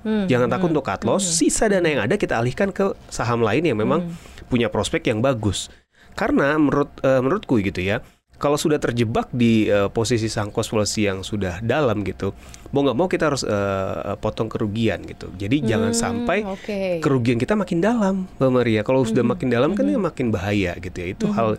Hmm, 0.06 0.30
Jangan 0.30 0.46
takut 0.46 0.70
hmm, 0.70 0.74
untuk 0.78 0.86
cut 0.86 1.02
loss. 1.02 1.22
Sisa 1.26 1.66
dana 1.66 1.86
yang 1.86 2.02
ada 2.06 2.14
kita 2.14 2.38
alihkan 2.38 2.70
ke 2.70 2.94
saham 3.10 3.42
lain 3.42 3.66
yang 3.66 3.78
memang 3.78 4.06
Hmm. 4.06 4.14
punya 4.46 4.70
prospek 4.70 5.10
yang 5.10 5.18
bagus. 5.18 5.66
Karena 6.14 6.54
menurut 6.56 6.94
eh, 7.02 7.18
menurutku 7.18 7.58
gitu 7.58 7.82
ya, 7.82 8.02
kalau 8.36 8.54
sudah 8.54 8.76
terjebak 8.76 9.32
di 9.32 9.66
eh, 9.66 9.88
posisi 9.88 10.28
sangkos 10.28 10.68
policy 10.68 11.08
yang 11.08 11.20
sudah 11.20 11.60
dalam 11.60 12.04
gitu, 12.04 12.36
mau 12.70 12.84
nggak 12.84 12.96
mau 12.96 13.08
kita 13.08 13.32
harus 13.32 13.42
eh, 13.42 14.14
potong 14.16 14.46
kerugian 14.46 15.00
gitu. 15.04 15.32
Jadi 15.34 15.64
jangan 15.64 15.90
Hmm, 15.90 15.98
sampai 15.98 16.38
oke. 16.44 17.00
kerugian 17.00 17.36
kita 17.36 17.56
makin 17.56 17.80
dalam, 17.80 18.28
Mbak 18.36 18.50
Maria. 18.52 18.80
Kalau 18.84 19.02
sudah 19.02 19.24
makin 19.24 19.48
dalam 19.48 19.72
kan 19.72 19.84
ya 19.84 19.96
makin 19.96 20.28
bahaya 20.28 20.76
gitu 20.76 20.96
ya. 20.96 21.06
Itu 21.10 21.32
hal 21.32 21.56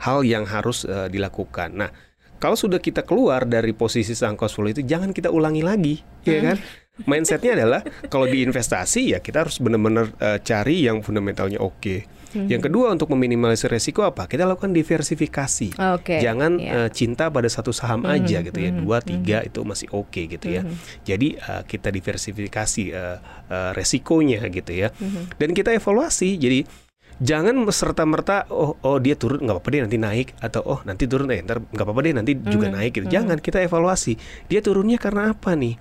hal 0.00 0.24
yang 0.24 0.44
harus 0.44 0.84
eh, 0.84 1.08
dilakukan. 1.08 1.76
Nah, 1.76 1.92
kalau 2.36 2.56
sudah 2.56 2.76
kita 2.76 3.04
keluar 3.04 3.44
dari 3.44 3.72
posisi 3.72 4.12
sangkos 4.12 4.52
full 4.52 4.68
itu 4.68 4.80
jangan 4.80 5.12
kita 5.12 5.28
ulangi 5.28 5.60
lagi, 5.60 5.94
ya 6.24 6.40
kan? 6.40 6.58
Mindsetnya 6.94 7.58
adalah 7.58 7.82
kalau 8.06 8.24
di 8.24 8.46
investasi 8.46 9.12
ya 9.12 9.18
kita 9.18 9.42
harus 9.44 9.58
benar-benar 9.58 10.14
eh, 10.16 10.38
cari 10.40 10.86
yang 10.86 11.02
fundamentalnya 11.02 11.58
oke. 11.58 12.06
Yang 12.34 12.70
kedua 12.70 12.90
untuk 12.90 13.08
meminimalisir 13.14 13.70
resiko 13.70 14.02
apa? 14.02 14.26
Kita 14.26 14.42
lakukan 14.42 14.74
diversifikasi. 14.74 15.78
Oke, 15.94 16.18
Jangan 16.18 16.58
ya. 16.58 16.86
eh, 16.86 16.88
cinta 16.90 17.30
pada 17.30 17.46
satu 17.46 17.70
saham 17.70 18.02
aja 18.04 18.42
gitu 18.42 18.58
ya. 18.58 18.74
Dua, 18.74 18.98
tiga 18.98 19.40
itu 19.46 19.62
masih 19.62 19.88
oke 19.94 20.26
gitu 20.26 20.46
ya. 20.50 20.66
Jadi 21.06 21.38
eh, 21.38 21.62
kita 21.64 21.94
diversifikasi 21.94 22.84
eh, 22.90 23.18
eh, 23.48 23.70
resikonya 23.72 24.42
gitu 24.50 24.72
ya. 24.74 24.90
Dan 25.38 25.54
kita 25.54 25.70
evaluasi. 25.70 26.36
Jadi 26.36 26.66
jangan 27.14 27.54
serta 27.70 28.02
merta 28.02 28.42
oh 28.50 28.74
oh 28.82 28.98
dia 28.98 29.14
turun 29.14 29.46
nggak 29.46 29.54
apa-apa 29.54 29.70
deh 29.70 29.80
nanti 29.86 29.98
naik 30.02 30.34
atau 30.42 30.66
oh 30.66 30.80
nanti 30.82 31.06
turun 31.06 31.30
eh 31.30 31.46
ntar 31.46 31.62
nggak 31.62 31.86
apa-apa 31.86 32.00
deh 32.02 32.14
nanti 32.18 32.32
juga 32.42 32.66
naik 32.74 32.98
gitu. 32.98 33.06
Jangan 33.06 33.38
kita 33.38 33.62
evaluasi. 33.62 34.18
Dia 34.50 34.58
turunnya 34.58 34.98
karena 34.98 35.30
apa 35.30 35.54
nih? 35.54 35.78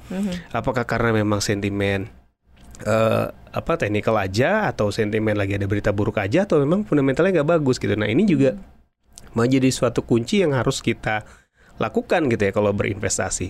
Apakah 0.54 0.86
karena 0.86 1.10
memang 1.10 1.42
sentimen 1.42 2.23
eh 2.84 3.26
apa 3.54 3.78
teknikal 3.78 4.18
aja 4.18 4.66
atau 4.66 4.90
sentimen 4.90 5.38
lagi 5.38 5.54
ada 5.56 5.70
berita 5.70 5.94
buruk 5.94 6.18
aja 6.18 6.44
atau 6.44 6.58
memang 6.58 6.84
fundamentalnya 6.84 7.42
nggak 7.42 7.50
bagus 7.60 7.78
gitu. 7.78 7.94
Nah 7.94 8.10
ini 8.10 8.26
juga 8.26 8.58
menjadi 9.38 9.70
suatu 9.70 10.02
kunci 10.02 10.42
yang 10.42 10.58
harus 10.58 10.82
kita 10.82 11.22
lakukan 11.74 12.30
gitu 12.30 12.44
ya 12.44 12.54
kalau 12.54 12.70
berinvestasi 12.70 13.50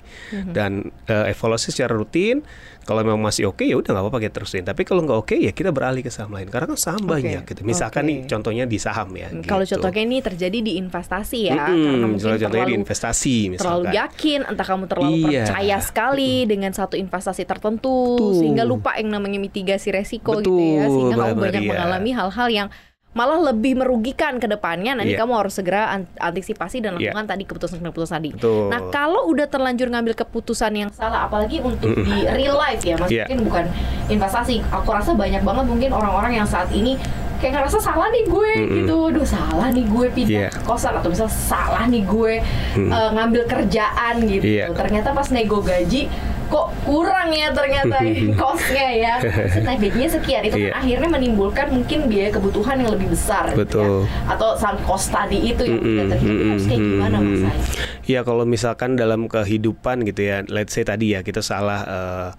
dan 0.49 0.79
eh, 1.05 1.29
evaluasi 1.29 1.69
secara 1.69 1.91
rutin 1.91 2.39
kalau 2.83 2.99
memang 2.99 3.19
masih 3.21 3.47
oke 3.47 3.63
ya 3.63 3.75
udah 3.75 3.91
nggak 3.91 4.03
apa-apa 4.03 4.19
kita 4.21 4.33
terusin 4.33 4.63
tapi 4.63 4.83
kalau 4.83 5.03
nggak 5.03 5.19
oke 5.19 5.35
ya 5.35 5.51
kita 5.51 5.71
beralih 5.71 5.99
ke 5.99 6.07
saham 6.07 6.31
lain 6.31 6.47
karena 6.47 6.67
kan 6.67 6.75
saham 6.75 7.03
Oke, 7.03 7.19
banyak 7.19 7.43
gitu 7.43 7.61
misalkan 7.63 8.03
oke. 8.03 8.09
nih 8.11 8.17
contohnya 8.25 8.63
di 8.63 8.77
saham 8.77 9.11
ya 9.11 9.27
Kalau 9.43 9.63
gitu. 9.63 9.75
contohnya 9.75 10.01
ini 10.03 10.17
terjadi 10.19 10.57
di 10.57 10.71
investasi 10.77 11.39
ya, 11.47 11.67
Mm-mm, 11.67 11.83
karena 11.83 12.05
mungkin 12.05 12.23
contohnya 12.23 12.39
di 12.39 12.47
terlalu 12.49 12.73
investasi 12.75 13.35
terlalu 13.53 13.83
misalkan 13.83 13.93
yakin, 13.93 14.39
entah 14.47 14.67
kamu 14.67 14.83
terlalu 14.87 15.11
Iya. 15.13 15.43
percaya 15.43 15.77
sekali 15.79 16.33
dengan 16.43 16.71
satu 16.71 16.95
investasi 16.95 17.43
tertentu, 17.43 18.15
Betul. 18.15 18.39
sehingga 18.39 18.63
lupa 18.63 18.95
yang 18.95 19.11
namanya 19.11 19.37
mitigasi 19.37 19.91
resiko 19.91 20.39
gitu 20.39 20.51
ya, 20.55 20.87
Betul, 20.87 20.91
sehingga 20.91 21.15
kamu 21.17 21.27
Mbak 21.29 21.39
banyak 21.39 21.61
Maria. 21.61 21.71
mengalami 21.75 22.11
hal-hal 22.13 22.47
yang 22.49 22.67
malah 23.13 23.53
lebih 23.53 23.77
merugikan 23.77 24.37
ke 24.37 24.45
depannya. 24.45 24.97
Nanti 24.97 25.13
Iya. 25.13 25.21
kamu 25.21 25.33
harus 25.37 25.53
segera 25.53 25.93
an- 25.93 26.09
antisipasi 26.17 26.81
dan 26.81 26.97
Iya. 26.97 27.13
lakukan 27.13 27.25
tadi 27.29 27.43
keputusan-keputusan 27.45 28.15
tadi. 28.17 28.29
Betul. 28.33 28.73
Nah, 28.73 28.89
kalau 28.89 29.29
udah 29.29 29.45
terlanjur 29.45 29.87
ngambil 29.87 30.17
keputusan 30.17 30.73
yang 30.73 30.89
salah, 30.89 31.25
apalagi 31.25 31.61
untuk 31.61 31.93
di 31.93 32.25
real 32.25 32.57
life 32.57 32.81
ya, 32.81 32.97
maksudnya 32.97 33.29
Iya. 33.29 33.37
bukan 33.39 33.65
investasi. 34.09 34.65
Aku 34.67 34.89
rasa 34.89 35.13
banyak 35.13 35.41
banget 35.41 35.65
mungkin 35.65 35.89
orang-orang 35.89 36.41
yang 36.41 36.47
saat 36.47 36.69
ini 36.69 36.97
kayak 37.43 37.59
ngerasa 37.59 37.77
salah 37.77 38.07
nih 38.07 38.23
gue 38.23 38.51
Mm-mm. 38.55 38.75
gitu, 38.79 38.95
aduh 39.11 39.27
salah 39.27 39.67
nih 39.67 39.83
gue 39.83 40.05
pindah 40.09 40.47
Iya. 40.47 40.49
ke 40.49 40.61
kosan 40.63 40.95
atau 40.95 41.11
misal 41.11 41.27
salah 41.27 41.83
nih 41.85 42.07
gue 42.07 42.33
eh, 42.79 43.09
ngambil 43.11 43.43
kerjaan 43.43 44.15
gitu. 44.23 44.47
Iya. 44.47 44.71
Ternyata 44.71 45.11
pas 45.11 45.27
nego 45.27 45.59
gaji 45.59 46.07
kok 46.43 46.69
kurang 46.85 47.33
ya 47.33 47.49
ternyata 47.49 47.97
kosnya 48.41 48.87
ya. 48.93 49.13
Gajinya 49.83 50.07
sekian 50.07 50.41
itu 50.45 50.55
kan 50.55 50.63
Iya. 50.63 50.73
akhirnya 50.77 51.09
menimbulkan 51.11 51.67
mungkin 51.67 52.07
biaya 52.07 52.29
kebutuhan 52.31 52.79
yang 52.79 52.93
lebih 52.93 53.11
besar 53.11 53.51
gitu 53.51 53.59
Betul. 53.59 54.07
ya. 54.07 54.31
Atau 54.31 54.49
sang 54.55 54.77
kos 54.81 55.09
tadi 55.09 55.43
itu 55.43 55.61
yang 55.65 55.81
Mm-mm, 55.81 55.89
tidak 55.89 56.07
terjadi 56.15 56.43
harus 56.47 56.63
kayak 56.63 56.79
mm-mm, 56.79 56.93
gimana 56.95 57.15
Mas 57.19 57.27
mm-mm. 57.35 57.49
Ai? 57.49 57.59
Ya 58.05 58.19
kalau 58.21 58.43
misalkan 58.45 58.95
dalam 58.95 59.25
kehidupan 59.25 60.05
gitu 60.05 60.21
ya, 60.23 60.37
let's 60.47 60.71
say 60.71 60.83
tadi 60.83 61.11
ya 61.11 61.19
kita 61.19 61.41
salah 61.41 61.81
eh, 61.83 62.29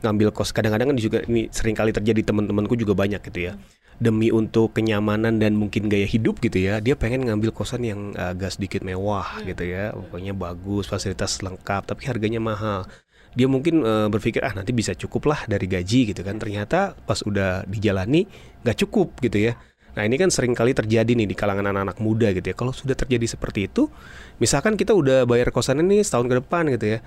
ngambil 0.00 0.32
kos. 0.32 0.50
Kadang-kadang 0.50 0.90
kan 0.90 0.96
juga 0.96 1.20
ini 1.22 1.52
sering 1.52 1.76
kali 1.76 1.92
terjadi 1.92 2.24
teman-temanku 2.24 2.72
juga 2.74 2.96
banyak 2.96 3.20
gitu 3.20 3.40
ya. 3.46 3.60
Demi 4.00 4.32
untuk 4.32 4.72
kenyamanan 4.72 5.36
dan 5.36 5.60
mungkin 5.60 5.92
gaya 5.92 6.08
hidup 6.08 6.40
gitu 6.40 6.56
ya, 6.56 6.80
dia 6.80 6.96
pengen 6.96 7.28
ngambil 7.28 7.52
kosan 7.52 7.84
yang 7.84 8.16
agak 8.16 8.56
sedikit 8.56 8.80
mewah 8.80 9.44
gitu 9.44 9.60
ya. 9.60 9.92
Pokoknya 9.92 10.32
bagus, 10.32 10.88
fasilitas 10.88 11.44
lengkap, 11.44 11.84
tapi 11.84 12.08
harganya 12.08 12.40
mahal. 12.40 12.88
Dia 13.36 13.44
mungkin 13.44 13.84
eh, 13.84 14.08
berpikir 14.08 14.40
ah 14.40 14.56
nanti 14.56 14.72
bisa 14.72 14.96
cukup 14.96 15.28
lah 15.28 15.44
dari 15.44 15.68
gaji 15.68 16.16
gitu 16.16 16.24
kan. 16.24 16.40
Ternyata 16.40 16.96
pas 16.96 17.20
udah 17.20 17.68
dijalani 17.68 18.24
nggak 18.64 18.76
cukup 18.88 19.20
gitu 19.20 19.52
ya. 19.52 19.60
Nah 19.94 20.06
ini 20.06 20.16
kan 20.16 20.30
sering 20.30 20.54
kali 20.54 20.70
terjadi 20.70 21.12
nih 21.12 21.28
di 21.28 21.36
kalangan 21.36 21.68
anak-anak 21.68 21.98
muda 21.98 22.30
gitu 22.30 22.46
ya. 22.50 22.56
Kalau 22.56 22.72
sudah 22.72 22.94
terjadi 22.94 23.26
seperti 23.26 23.68
itu, 23.68 23.90
misalkan 24.38 24.78
kita 24.78 24.94
udah 24.94 25.26
bayar 25.26 25.50
kosan 25.50 25.82
ini 25.82 26.00
setahun 26.00 26.30
ke 26.30 26.34
depan 26.40 26.70
gitu 26.72 26.86
ya. 26.96 26.98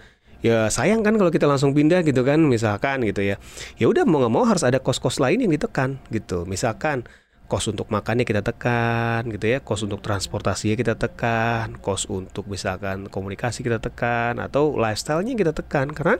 Ya 0.43 0.67
sayang 0.67 1.07
kan 1.07 1.15
kalau 1.15 1.31
kita 1.31 1.47
langsung 1.47 1.71
pindah 1.71 2.03
gitu 2.03 2.21
kan, 2.27 2.35
misalkan 2.43 2.99
gitu 3.07 3.23
ya. 3.23 3.39
Ya 3.79 3.87
udah 3.87 4.03
mau 4.03 4.19
nggak 4.19 4.33
mau 4.33 4.43
harus 4.43 4.67
ada 4.67 4.83
kos-kos 4.83 5.23
lain 5.23 5.39
yang 5.47 5.51
ditekan 5.55 6.03
gitu. 6.11 6.43
Misalkan 6.43 7.07
kos 7.47 7.71
untuk 7.71 7.87
makannya 7.87 8.27
kita 8.27 8.43
tekan 8.43 9.23
gitu 9.31 9.55
ya, 9.55 9.63
kos 9.63 9.87
untuk 9.87 10.03
transportasinya 10.03 10.75
kita 10.75 10.99
tekan, 10.99 11.79
kos 11.79 12.11
untuk 12.11 12.51
misalkan 12.51 13.07
komunikasi 13.07 13.63
kita 13.63 13.79
tekan 13.79 14.43
atau 14.43 14.75
lifestyle-nya 14.75 15.39
kita 15.39 15.55
tekan 15.55 15.95
karena 15.95 16.19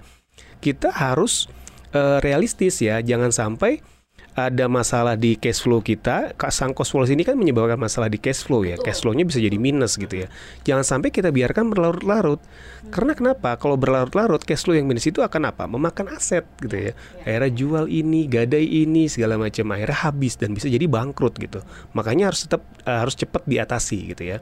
kita 0.63 0.87
harus 0.93 1.51
eh, 1.91 2.23
realistis 2.23 2.79
ya, 2.79 3.03
jangan 3.03 3.35
sampai 3.35 3.83
ada 4.33 4.65
masalah 4.65 5.13
di 5.13 5.37
cash 5.37 5.61
flow 5.61 5.85
kita, 5.85 6.33
sang 6.49 6.73
cost 6.73 6.89
policy 6.89 7.13
ini 7.13 7.21
kan 7.21 7.37
menyebabkan 7.37 7.77
masalah 7.77 8.09
di 8.09 8.17
cash 8.17 8.49
flow 8.49 8.65
ya. 8.65 8.81
Cash 8.81 9.05
flow-nya 9.05 9.29
bisa 9.29 9.37
jadi 9.37 9.53
minus 9.61 9.93
gitu 9.93 10.25
ya. 10.25 10.27
Jangan 10.65 10.81
sampai 10.81 11.13
kita 11.13 11.29
biarkan 11.29 11.69
berlarut-larut. 11.69 12.41
Karena 12.89 13.13
kenapa? 13.13 13.53
Kalau 13.61 13.77
berlarut-larut 13.77 14.41
cash 14.41 14.65
flow 14.65 14.73
yang 14.73 14.89
minus 14.89 15.05
itu 15.05 15.21
akan 15.21 15.53
apa? 15.53 15.69
Memakan 15.69 16.17
aset 16.17 16.49
gitu 16.57 16.89
ya. 16.89 16.91
Akhirnya 17.21 17.51
jual 17.53 17.85
ini, 17.93 18.25
gadai 18.25 18.65
ini, 18.65 19.05
segala 19.05 19.37
macam 19.37 19.69
akhirnya 19.69 19.97
habis 20.01 20.33
dan 20.41 20.57
bisa 20.57 20.65
jadi 20.65 20.85
bangkrut 20.89 21.37
gitu. 21.37 21.61
Makanya 21.93 22.33
harus 22.33 22.49
tetap 22.49 22.65
eh, 22.89 22.97
harus 22.97 23.13
cepat 23.13 23.45
diatasi 23.45 24.17
gitu 24.17 24.23
ya. 24.25 24.37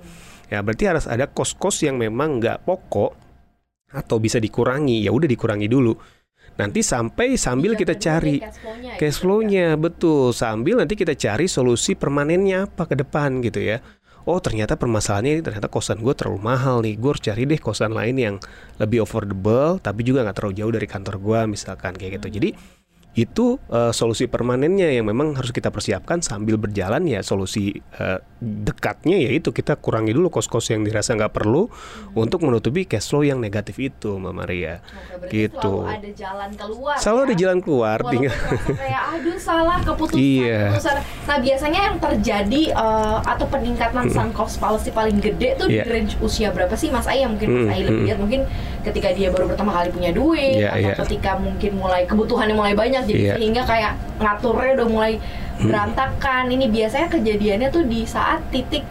Ya 0.48 0.64
berarti 0.64 0.88
harus 0.88 1.04
ada 1.08 1.28
kos-kos 1.28 1.84
yang 1.84 2.00
memang 2.00 2.40
nggak 2.40 2.64
pokok 2.64 3.12
atau 3.92 4.24
bisa 4.24 4.40
dikurangi. 4.40 5.04
Ya 5.04 5.12
udah 5.12 5.28
dikurangi 5.28 5.68
dulu. 5.68 6.21
Nanti 6.62 6.86
sampai 6.86 7.34
sambil 7.42 7.74
kita 7.74 7.98
cari 7.98 8.38
cash 9.02 9.18
flow-nya 9.26 9.74
betul. 9.82 10.30
Sambil 10.30 10.78
nanti 10.78 10.94
kita 10.94 11.18
cari 11.18 11.50
solusi 11.50 11.98
permanennya 11.98 12.70
apa 12.70 12.86
ke 12.86 12.94
depan 12.94 13.42
gitu 13.42 13.58
ya. 13.58 13.82
Oh 14.30 14.38
ternyata 14.38 14.78
permasalahannya 14.78 15.42
ini 15.42 15.42
ternyata 15.42 15.66
kosan 15.66 15.98
gue 15.98 16.14
terlalu 16.14 16.40
mahal 16.46 16.86
nih. 16.86 16.94
Gue 17.02 17.18
harus 17.18 17.26
cari 17.26 17.50
deh 17.50 17.58
kosan 17.58 17.98
lain 17.98 18.16
yang 18.22 18.36
lebih 18.78 19.02
affordable 19.02 19.82
tapi 19.82 20.06
juga 20.06 20.22
nggak 20.22 20.38
terlalu 20.38 20.54
jauh 20.62 20.74
dari 20.78 20.86
kantor 20.86 21.16
gue 21.18 21.40
misalkan 21.50 21.98
kayak 21.98 22.22
gitu. 22.22 22.38
Jadi 22.38 22.50
itu 23.12 23.60
eh, 23.68 23.92
solusi 23.92 24.24
permanennya 24.26 24.88
yang 24.90 25.04
memang 25.04 25.36
harus 25.36 25.52
kita 25.52 25.68
persiapkan 25.68 26.20
sambil 26.20 26.56
berjalan 26.56 27.04
ya 27.04 27.20
solusi 27.20 27.76
eh, 27.94 28.20
dekatnya 28.40 29.20
yaitu 29.20 29.52
kita 29.52 29.76
kurangi 29.76 30.12
dulu 30.12 30.32
kos-kos 30.32 30.72
yang 30.72 30.82
dirasa 30.82 31.14
nggak 31.14 31.30
perlu 31.32 31.68
untuk 32.14 32.42
menutupi 32.42 32.84
cash 32.84 33.12
flow 33.12 33.22
yang 33.22 33.38
negatif 33.38 33.78
itu 33.78 34.16
Mbak 34.16 34.34
Maria 34.34 34.80
gitu 35.28 35.84
Selalu 35.84 35.92
ada 35.92 36.10
jalan 36.12 36.50
keluar. 36.54 36.96
selalu 36.98 37.20
ya. 37.20 37.26
ada 37.26 37.36
jalan 37.36 37.60
keluar 37.60 37.98
Walaupun 38.00 38.14
tinggal 38.18 38.36
kayak 38.82 39.02
aduh 39.12 39.38
salah 39.38 39.78
keputusan 39.82 40.20
Iya. 40.22 40.60
keputusan. 40.66 40.96
Nah 41.22 41.38
biasanya 41.38 41.80
yang 41.84 41.98
terjadi 42.00 42.62
eh, 42.72 43.18
atau 43.22 43.46
peningkatan 43.46 44.04
sunk 44.08 44.32
cost 44.32 44.56
policy 44.58 44.90
paling 44.90 45.20
gede 45.20 45.56
tuh 45.56 45.68
Iya. 45.68 45.84
di 45.84 45.90
range 45.92 46.16
usia 46.20 46.50
berapa 46.50 46.74
sih 46.74 46.88
Mas 46.88 47.06
Ai 47.06 47.22
yang 47.22 47.36
mungkin 47.36 47.50
Mas 47.52 47.60
Mm, 47.62 47.70
Ai 47.70 47.82
lebih 47.84 48.00
mm. 48.00 48.08
lihat 48.08 48.20
mungkin 48.20 48.42
ketika 48.82 49.10
dia 49.12 49.30
baru 49.30 49.46
pertama 49.46 49.72
kali 49.72 49.90
punya 49.90 50.10
duit 50.10 50.58
Iya, 50.58 50.70
atau 50.74 50.90
iya. 50.90 50.96
ketika 51.06 51.32
mungkin 51.38 51.72
mulai 51.76 52.04
kebutuhannya 52.04 52.54
mulai 52.54 52.74
banyak 52.74 53.06
jadi 53.06 53.22
Iya. 53.22 53.34
sehingga 53.38 53.64
kayak 53.64 53.94
ngaturnya 54.18 54.72
udah 54.78 54.90
mulai 54.90 55.14
Hmm. 55.62 55.70
berantakan. 55.70 56.50
Ini 56.50 56.66
biasanya 56.68 57.08
kejadiannya 57.08 57.70
tuh 57.70 57.86
di 57.86 58.02
saat 58.02 58.42
titik 58.50 58.82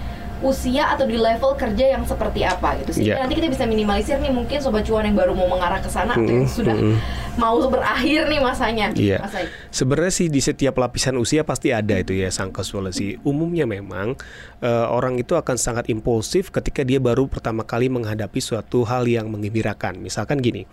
usia 0.41 0.93
atau 0.93 1.05
di 1.05 1.21
level 1.21 1.53
kerja 1.55 1.97
yang 1.97 2.05
seperti 2.09 2.45
apa 2.45 2.77
gitu 2.81 2.97
sehingga 2.97 3.17
Iya. 3.17 3.23
nanti 3.25 3.35
kita 3.37 3.49
bisa 3.53 3.65
minimalisir 3.69 4.17
nih 4.21 4.33
mungkin 4.33 4.59
sobat 4.61 4.89
cuan 4.89 5.05
yang 5.05 5.17
baru 5.17 5.33
mau 5.37 5.49
mengarah 5.49 5.81
ke 5.81 5.89
sana 5.93 6.17
atau 6.17 6.25
yang 6.27 6.49
Mm, 6.49 6.53
sudah 6.53 6.77
mm. 6.77 6.97
mau 7.37 7.57
berakhir 7.69 8.29
nih 8.29 8.41
masanya. 8.41 8.87
Iya. 8.97 9.19
Mas 9.21 9.35
Ai. 9.37 9.47
Sebenarnya 9.69 10.13
sih 10.13 10.27
di 10.33 10.41
setiap 10.41 10.77
lapisan 10.81 11.17
usia 11.21 11.45
pasti 11.45 11.71
ada 11.71 11.97
itu 12.01 12.17
ya 12.17 12.33
sang 12.33 12.51
policy. 12.51 13.21
Umumnya 13.23 13.65
memang 13.69 14.17
eh, 14.61 14.87
orang 14.89 15.21
itu 15.21 15.37
akan 15.37 15.57
sangat 15.57 15.89
impulsif 15.93 16.49
ketika 16.49 16.85
dia 16.85 16.99
baru 17.01 17.29
pertama 17.29 17.65
kali 17.65 17.93
menghadapi 17.93 18.41
suatu 18.41 18.85
hal 18.89 19.05
yang 19.07 19.29
menggembirakan. 19.29 20.01
Misalkan 20.01 20.41
gini, 20.41 20.65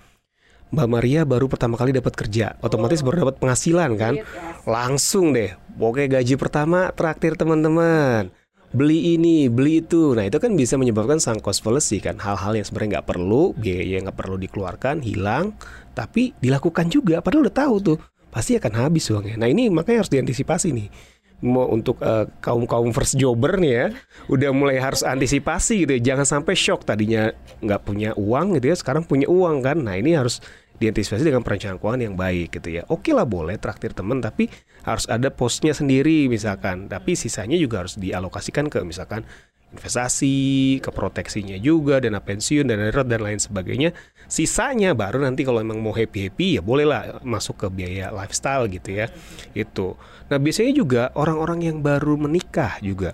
Mbak 0.68 0.88
Maria 0.92 1.24
baru 1.24 1.48
pertama 1.48 1.80
kali 1.80 1.96
dapat 1.96 2.12
kerja, 2.12 2.60
otomatis 2.60 3.00
baru 3.00 3.24
dapat 3.24 3.40
penghasilan 3.40 3.92
kan, 3.96 4.14
langsung 4.68 5.32
deh, 5.32 5.56
pokoknya 5.80 6.20
gaji 6.20 6.36
pertama 6.36 6.92
traktir 6.92 7.40
teman-teman, 7.40 8.28
beli 8.78 9.18
ini, 9.18 9.50
beli 9.50 9.82
itu, 9.82 10.14
nah 10.14 10.22
itu 10.22 10.38
kan 10.38 10.54
bisa 10.54 10.78
menyebabkan 10.78 11.18
sang 11.18 11.42
cost 11.42 11.66
fallacy 11.66 11.98
kan, 11.98 12.22
hal-hal 12.22 12.54
yang 12.54 12.62
sebenarnya 12.62 13.02
nggak 13.02 13.10
perlu, 13.10 13.58
biaya 13.58 13.98
yang 13.98 14.06
nggak 14.06 14.20
perlu 14.22 14.38
dikeluarkan 14.38 15.02
hilang, 15.02 15.58
tapi 15.98 16.38
dilakukan 16.38 16.94
juga, 16.94 17.26
padahal 17.26 17.50
udah 17.50 17.56
tahu 17.58 17.76
tuh 17.82 17.98
pasti 18.30 18.54
akan 18.54 18.74
habis 18.78 19.10
uangnya. 19.10 19.42
Nah 19.42 19.50
ini 19.50 19.74
makanya 19.74 20.06
harus 20.06 20.14
diantisipasi 20.14 20.70
nih. 20.70 20.90
Mau 21.38 21.70
untuk 21.70 22.02
kaum 22.42 22.66
kaum 22.66 22.90
first 22.94 23.14
jobber 23.14 23.62
nih 23.62 23.74
ya, 23.74 23.86
udah 24.26 24.50
mulai 24.54 24.82
harus 24.82 25.06
antisipasi 25.06 25.86
gitu 25.86 25.92
ya. 25.98 26.14
Jangan 26.14 26.26
sampai 26.26 26.54
shock 26.58 26.82
tadinya 26.82 27.30
nggak 27.62 27.82
punya 27.86 28.14
uang 28.18 28.58
gitu 28.58 28.74
ya, 28.74 28.76
sekarang 28.78 29.06
punya 29.06 29.30
uang 29.30 29.62
kan. 29.62 29.78
Nah 29.82 29.98
ini 30.02 30.18
harus 30.18 30.42
diantisipasi 30.78 31.26
dengan 31.26 31.42
perencanaan 31.42 31.82
keuangan 31.82 32.02
yang 32.02 32.16
baik 32.16 32.62
gitu 32.62 32.70
ya. 32.82 32.84
Oke 32.90 33.14
lah 33.14 33.26
boleh 33.26 33.58
traktir 33.58 33.94
temen, 33.94 34.22
tapi 34.22 34.50
harus 34.86 35.10
ada 35.10 35.34
posnya 35.34 35.74
sendiri 35.74 36.30
misalkan. 36.30 36.86
Tapi 36.86 37.18
sisanya 37.18 37.58
juga 37.58 37.86
harus 37.86 37.98
dialokasikan 37.98 38.70
ke 38.70 38.82
misalkan 38.86 39.26
investasi, 39.68 40.80
ke 40.80 40.90
proteksinya 40.96 41.60
juga, 41.60 42.00
dana 42.00 42.24
pensiun, 42.24 42.72
dana 42.72 42.88
darurat 42.88 43.08
dan 43.08 43.20
lain 43.20 43.40
sebagainya. 43.40 43.92
Sisanya 44.32 44.96
baru 44.96 45.20
nanti 45.20 45.44
kalau 45.44 45.60
emang 45.60 45.84
mau 45.84 45.92
happy 45.92 46.32
happy 46.32 46.48
ya 46.60 46.62
bolehlah 46.64 47.20
masuk 47.24 47.64
ke 47.64 47.68
biaya 47.68 48.08
lifestyle 48.16 48.72
gitu 48.72 48.96
ya. 48.96 49.12
Itu. 49.52 50.00
Nah 50.32 50.40
biasanya 50.40 50.72
juga 50.72 51.12
orang-orang 51.20 51.68
yang 51.68 51.78
baru 51.84 52.16
menikah 52.16 52.80
juga. 52.80 53.12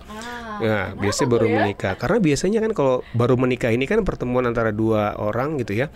Nah 0.61 0.93
biasanya 0.93 1.29
baru 1.33 1.47
menikah 1.49 1.93
karena 1.97 2.17
biasanya 2.21 2.59
kan 2.61 2.71
kalau 2.77 2.95
baru 3.17 3.33
menikah 3.33 3.73
ini 3.73 3.89
kan 3.89 4.05
pertemuan 4.05 4.45
antara 4.45 4.69
dua 4.69 5.17
orang 5.17 5.57
gitu 5.57 5.73
ya. 5.73 5.89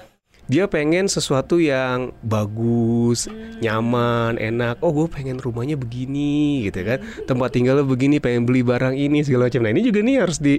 Dia 0.48 0.72
pengen 0.72 1.12
sesuatu 1.12 1.60
yang 1.60 2.16
bagus, 2.24 3.28
nyaman, 3.60 4.40
enak. 4.40 4.80
Oh, 4.80 4.96
gue 4.96 5.12
pengen 5.12 5.44
rumahnya 5.44 5.76
begini, 5.76 6.64
gitu 6.72 6.88
kan. 6.88 7.04
Tempat 7.28 7.52
tinggalnya 7.52 7.84
begini, 7.84 8.24
pengen 8.24 8.48
beli 8.48 8.64
barang 8.64 8.96
ini 8.96 9.28
segala 9.28 9.52
macam. 9.52 9.68
Nah, 9.68 9.72
ini 9.76 9.82
juga 9.84 10.00
nih 10.00 10.24
harus 10.24 10.40
di 10.40 10.56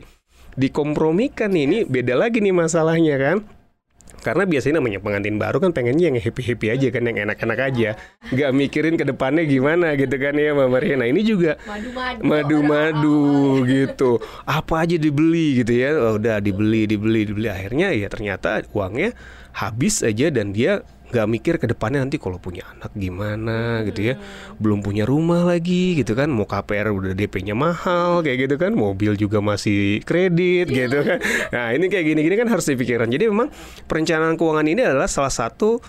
dikompromikan 0.61 1.49
nih. 1.57 1.65
Ini 1.65 1.79
beda 1.89 2.15
lagi 2.21 2.45
nih 2.45 2.53
masalahnya 2.53 3.17
kan. 3.17 3.39
Karena 4.19 4.45
biasanya 4.51 4.83
namanya 4.83 4.99
pengantin 4.99 5.39
baru 5.39 5.63
kan 5.63 5.71
pengennya 5.71 6.11
yang 6.11 6.19
happy-happy 6.19 6.75
aja 6.75 6.91
kan, 6.91 7.07
yang 7.07 7.19
enak-enak 7.23 7.59
aja. 7.71 7.91
Nggak 8.35 8.51
mikirin 8.51 8.95
ke 8.99 9.07
depannya 9.07 9.47
gimana 9.47 9.95
gitu 9.95 10.19
kan 10.19 10.35
ya 10.35 10.59
Mbak 10.59 10.69
Maria. 10.69 10.95
Nah 10.99 11.09
ini 11.09 11.23
juga 11.23 11.55
Madu-madu. 11.63 12.21
madu-madu 12.27 13.21
gitu. 13.63 14.11
Apa 14.43 14.83
aja 14.85 14.99
dibeli 14.99 15.63
gitu 15.63 15.71
ya. 15.71 15.95
Oh, 15.95 16.19
udah 16.19 16.43
dibeli, 16.43 16.91
dibeli, 16.91 17.31
dibeli. 17.31 17.47
Akhirnya 17.47 17.95
ya 17.95 18.11
ternyata 18.11 18.67
uangnya 18.75 19.15
habis 19.59 20.07
aja 20.07 20.31
dan 20.31 20.55
dia 20.55 20.87
nggak 21.09 21.27
mikir 21.27 21.55
ke 21.57 21.65
depannya 21.65 22.05
nanti 22.05 22.21
kalau 22.21 22.37
punya 22.37 22.69
anak 22.69 22.93
gimana 22.95 23.83
gitu 23.89 24.13
ya. 24.13 24.15
Belum 24.61 24.85
punya 24.85 25.03
rumah 25.09 25.43
lagi 25.43 25.99
gitu 25.99 26.13
kan. 26.15 26.31
Mau 26.31 26.45
KPR 26.47 26.93
udah 26.95 27.17
DP-nya 27.17 27.57
mahal 27.57 28.23
kayak 28.23 28.47
gitu 28.47 28.57
kan. 28.61 28.77
Mobil 28.77 29.19
juga 29.19 29.43
masih 29.43 30.05
kredit 30.05 30.71
gitu 30.71 31.03
kan. 31.03 31.19
Nah 31.51 31.75
ini 31.75 31.91
kayak 31.91 32.05
gini-gini 32.15 32.37
kan 32.39 32.49
harus 32.53 32.69
dipikirkan 32.69 33.11
jadi 33.11 33.33
memang 33.33 33.49
perencanaan 33.89 34.39
keuangan 34.39 34.69
ini 34.69 34.85
adalah 34.85 35.09
salah 35.11 35.33
satu 35.33 35.81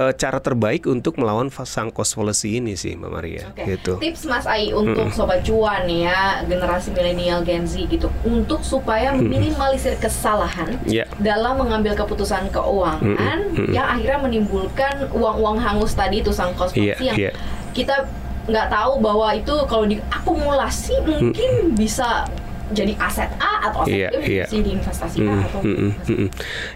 eh, 0.00 0.12
cara 0.16 0.40
terbaik 0.40 0.88
untuk 0.88 1.20
melawan 1.20 1.52
sang 1.52 1.92
cost 1.92 2.16
fallacy 2.16 2.56
ini 2.56 2.72
sih 2.72 2.96
Mbak 2.96 3.10
Maria. 3.12 3.44
Oke. 3.52 3.62
gitu. 3.68 3.92
Tips 4.00 4.24
Mas 4.24 4.48
Ai 4.48 4.72
untuk 4.72 5.12
sobat 5.12 5.44
cuan 5.44 5.84
ya, 5.84 6.40
generasi 6.48 6.88
milenial 6.90 7.44
Gen 7.44 7.68
Z 7.68 7.84
gitu, 7.84 8.08
untuk 8.24 8.64
supaya 8.64 9.12
meminimalisir 9.12 10.00
kesalahan 10.00 10.80
ya. 10.88 11.04
dalam 11.20 11.60
mengambil 11.60 11.92
keputusan 11.92 12.48
keuangan 12.48 13.52
yang 13.68 13.86
akhirnya 13.86 14.18
menimbulkan 14.18 15.12
uang-uang 15.12 15.60
hangus 15.60 15.92
tadi 15.92 16.24
itu 16.24 16.32
sang 16.32 16.56
kos 16.56 16.72
Iya, 16.72 16.96
yang 17.02 17.16
iya. 17.18 17.30
kita 17.76 18.08
nggak 18.48 18.72
tahu 18.72 19.04
bahwa 19.04 19.28
itu 19.36 19.52
kalau 19.68 19.84
diakumulasi 19.84 20.96
mungkin 21.04 21.76
bisa 21.76 22.24
jadi 22.70 22.92
aset 22.98 23.30
A 23.42 23.70
atau 23.70 23.84
aset 23.84 23.94
Iya, 23.94 24.08
B 24.14 24.22
iya. 24.26 24.44
bisa 24.46 24.62
diinvestasikan 24.62 25.28
Mm, 25.30 25.42
atau 25.44 25.60
mm, 25.60 25.74
mm, 25.74 25.90
mm, 25.90 26.16
mm. 26.16 26.28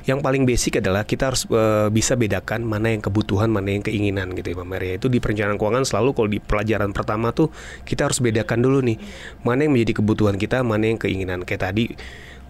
Yang 0.04 0.18
paling 0.20 0.42
basic 0.44 0.72
adalah 0.82 1.02
kita 1.06 1.32
harus 1.32 1.42
eh, 1.48 1.88
bisa 1.88 2.18
bedakan 2.18 2.66
mana 2.66 2.90
yang 2.92 3.02
kebutuhan, 3.02 3.48
mana 3.48 3.72
yang 3.72 3.84
keinginan 3.86 4.34
gitu 4.34 4.52
ya 4.52 4.56
Mbak 4.58 4.68
Maria. 4.68 4.92
Itu 4.98 5.06
di 5.08 5.18
perencanaan 5.22 5.56
keuangan 5.56 5.84
selalu 5.86 6.10
kalau 6.12 6.28
di 6.28 6.38
pelajaran 6.42 6.90
pertama 6.90 7.30
tuh 7.30 7.48
kita 7.86 8.10
harus 8.10 8.18
bedakan 8.20 8.60
dulu 8.60 8.78
nih 8.84 8.98
mana 9.46 9.64
yang 9.64 9.72
menjadi 9.72 10.02
kebutuhan 10.02 10.36
kita, 10.36 10.60
mana 10.66 10.90
yang 10.90 10.98
keinginan. 11.00 11.46
Kayak 11.46 11.72
tadi 11.72 11.84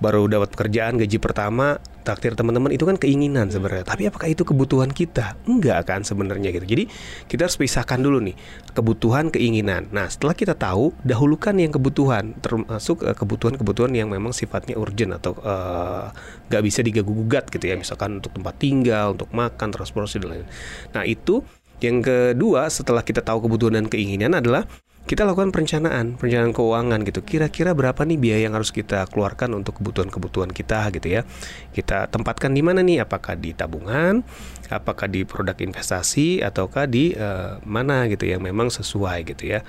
baru 0.03 0.27
dapat 0.27 0.51
pekerjaan 0.53 0.99
gaji 0.99 1.19
pertama 1.23 1.79
takdir 2.05 2.37
teman-teman 2.37 2.71
itu 2.71 2.85
kan 2.85 3.01
keinginan 3.01 3.49
sebenarnya. 3.49 3.89
Tapi 3.89 4.13
apakah 4.13 4.29
itu 4.29 4.45
kebutuhan 4.45 4.93
kita? 4.93 5.41
Enggak 5.49 5.89
kan 5.89 6.05
sebenarnya 6.05 6.53
gitu. 6.53 6.69
Jadi 6.69 6.85
kita 7.27 7.49
harus 7.49 7.57
pisahkan 7.57 7.99
dulu 7.99 8.21
nih 8.21 8.37
kebutuhan 8.77 9.33
keinginan. 9.33 9.89
Nah 9.91 10.07
setelah 10.13 10.37
kita 10.37 10.55
tahu 10.55 10.93
dahulukan 11.03 11.57
yang 11.57 11.73
kebutuhan 11.73 12.37
termasuk 12.39 13.03
eh, 13.09 13.17
kebutuhan-kebutuhan 13.17 13.91
yang 13.97 14.13
memang 14.13 14.31
sifatnya 14.37 14.77
urgent 14.77 15.17
atau 15.17 15.33
eh, 15.41 16.07
nggak 16.53 16.63
bisa 16.63 16.85
diganggu-gugat 16.85 17.49
gitu 17.49 17.65
ya. 17.65 17.75
Misalkan 17.81 18.21
untuk 18.21 18.37
tempat 18.37 18.55
tinggal 18.61 19.17
untuk 19.17 19.33
makan 19.33 19.73
transportasi 19.73 20.21
dan 20.21 20.29
lain 20.31 20.47
nah 20.93 21.03
itu 21.07 21.41
yang 21.83 22.01
kedua 22.01 22.71
setelah 22.71 23.03
kita 23.03 23.21
tahu 23.21 23.45
kebutuhan 23.49 23.79
dan 23.79 23.87
keinginan 23.91 24.37
adalah 24.37 24.65
kita 25.05 25.29
lakukan 25.29 25.53
perencanaan, 25.53 26.17
perencanaan 26.17 26.57
keuangan 26.57 27.05
gitu. 27.05 27.21
Kira-kira 27.21 27.77
berapa 27.77 28.09
nih 28.09 28.17
biaya 28.17 28.49
yang 28.49 28.57
harus 28.57 28.73
kita 28.73 29.05
keluarkan 29.13 29.53
untuk 29.53 29.77
kebutuhan-kebutuhan 29.77 30.49
kita 30.49 30.89
gitu 30.97 31.21
ya. 31.21 31.29
Kita 31.77 32.09
tempatkan 32.09 32.57
di 32.57 32.65
mana 32.65 32.81
nih? 32.81 33.05
Apakah 33.05 33.37
di 33.37 33.53
tabungan, 33.53 34.25
apakah 34.73 35.05
di 35.05 35.29
produk 35.29 35.61
investasi 35.61 36.41
ataukah 36.41 36.89
di 36.89 37.13
eh, 37.13 37.61
mana 37.69 38.09
gitu 38.09 38.25
yang 38.25 38.41
memang 38.41 38.73
sesuai 38.73 39.29
gitu 39.29 39.53
ya. 39.53 39.61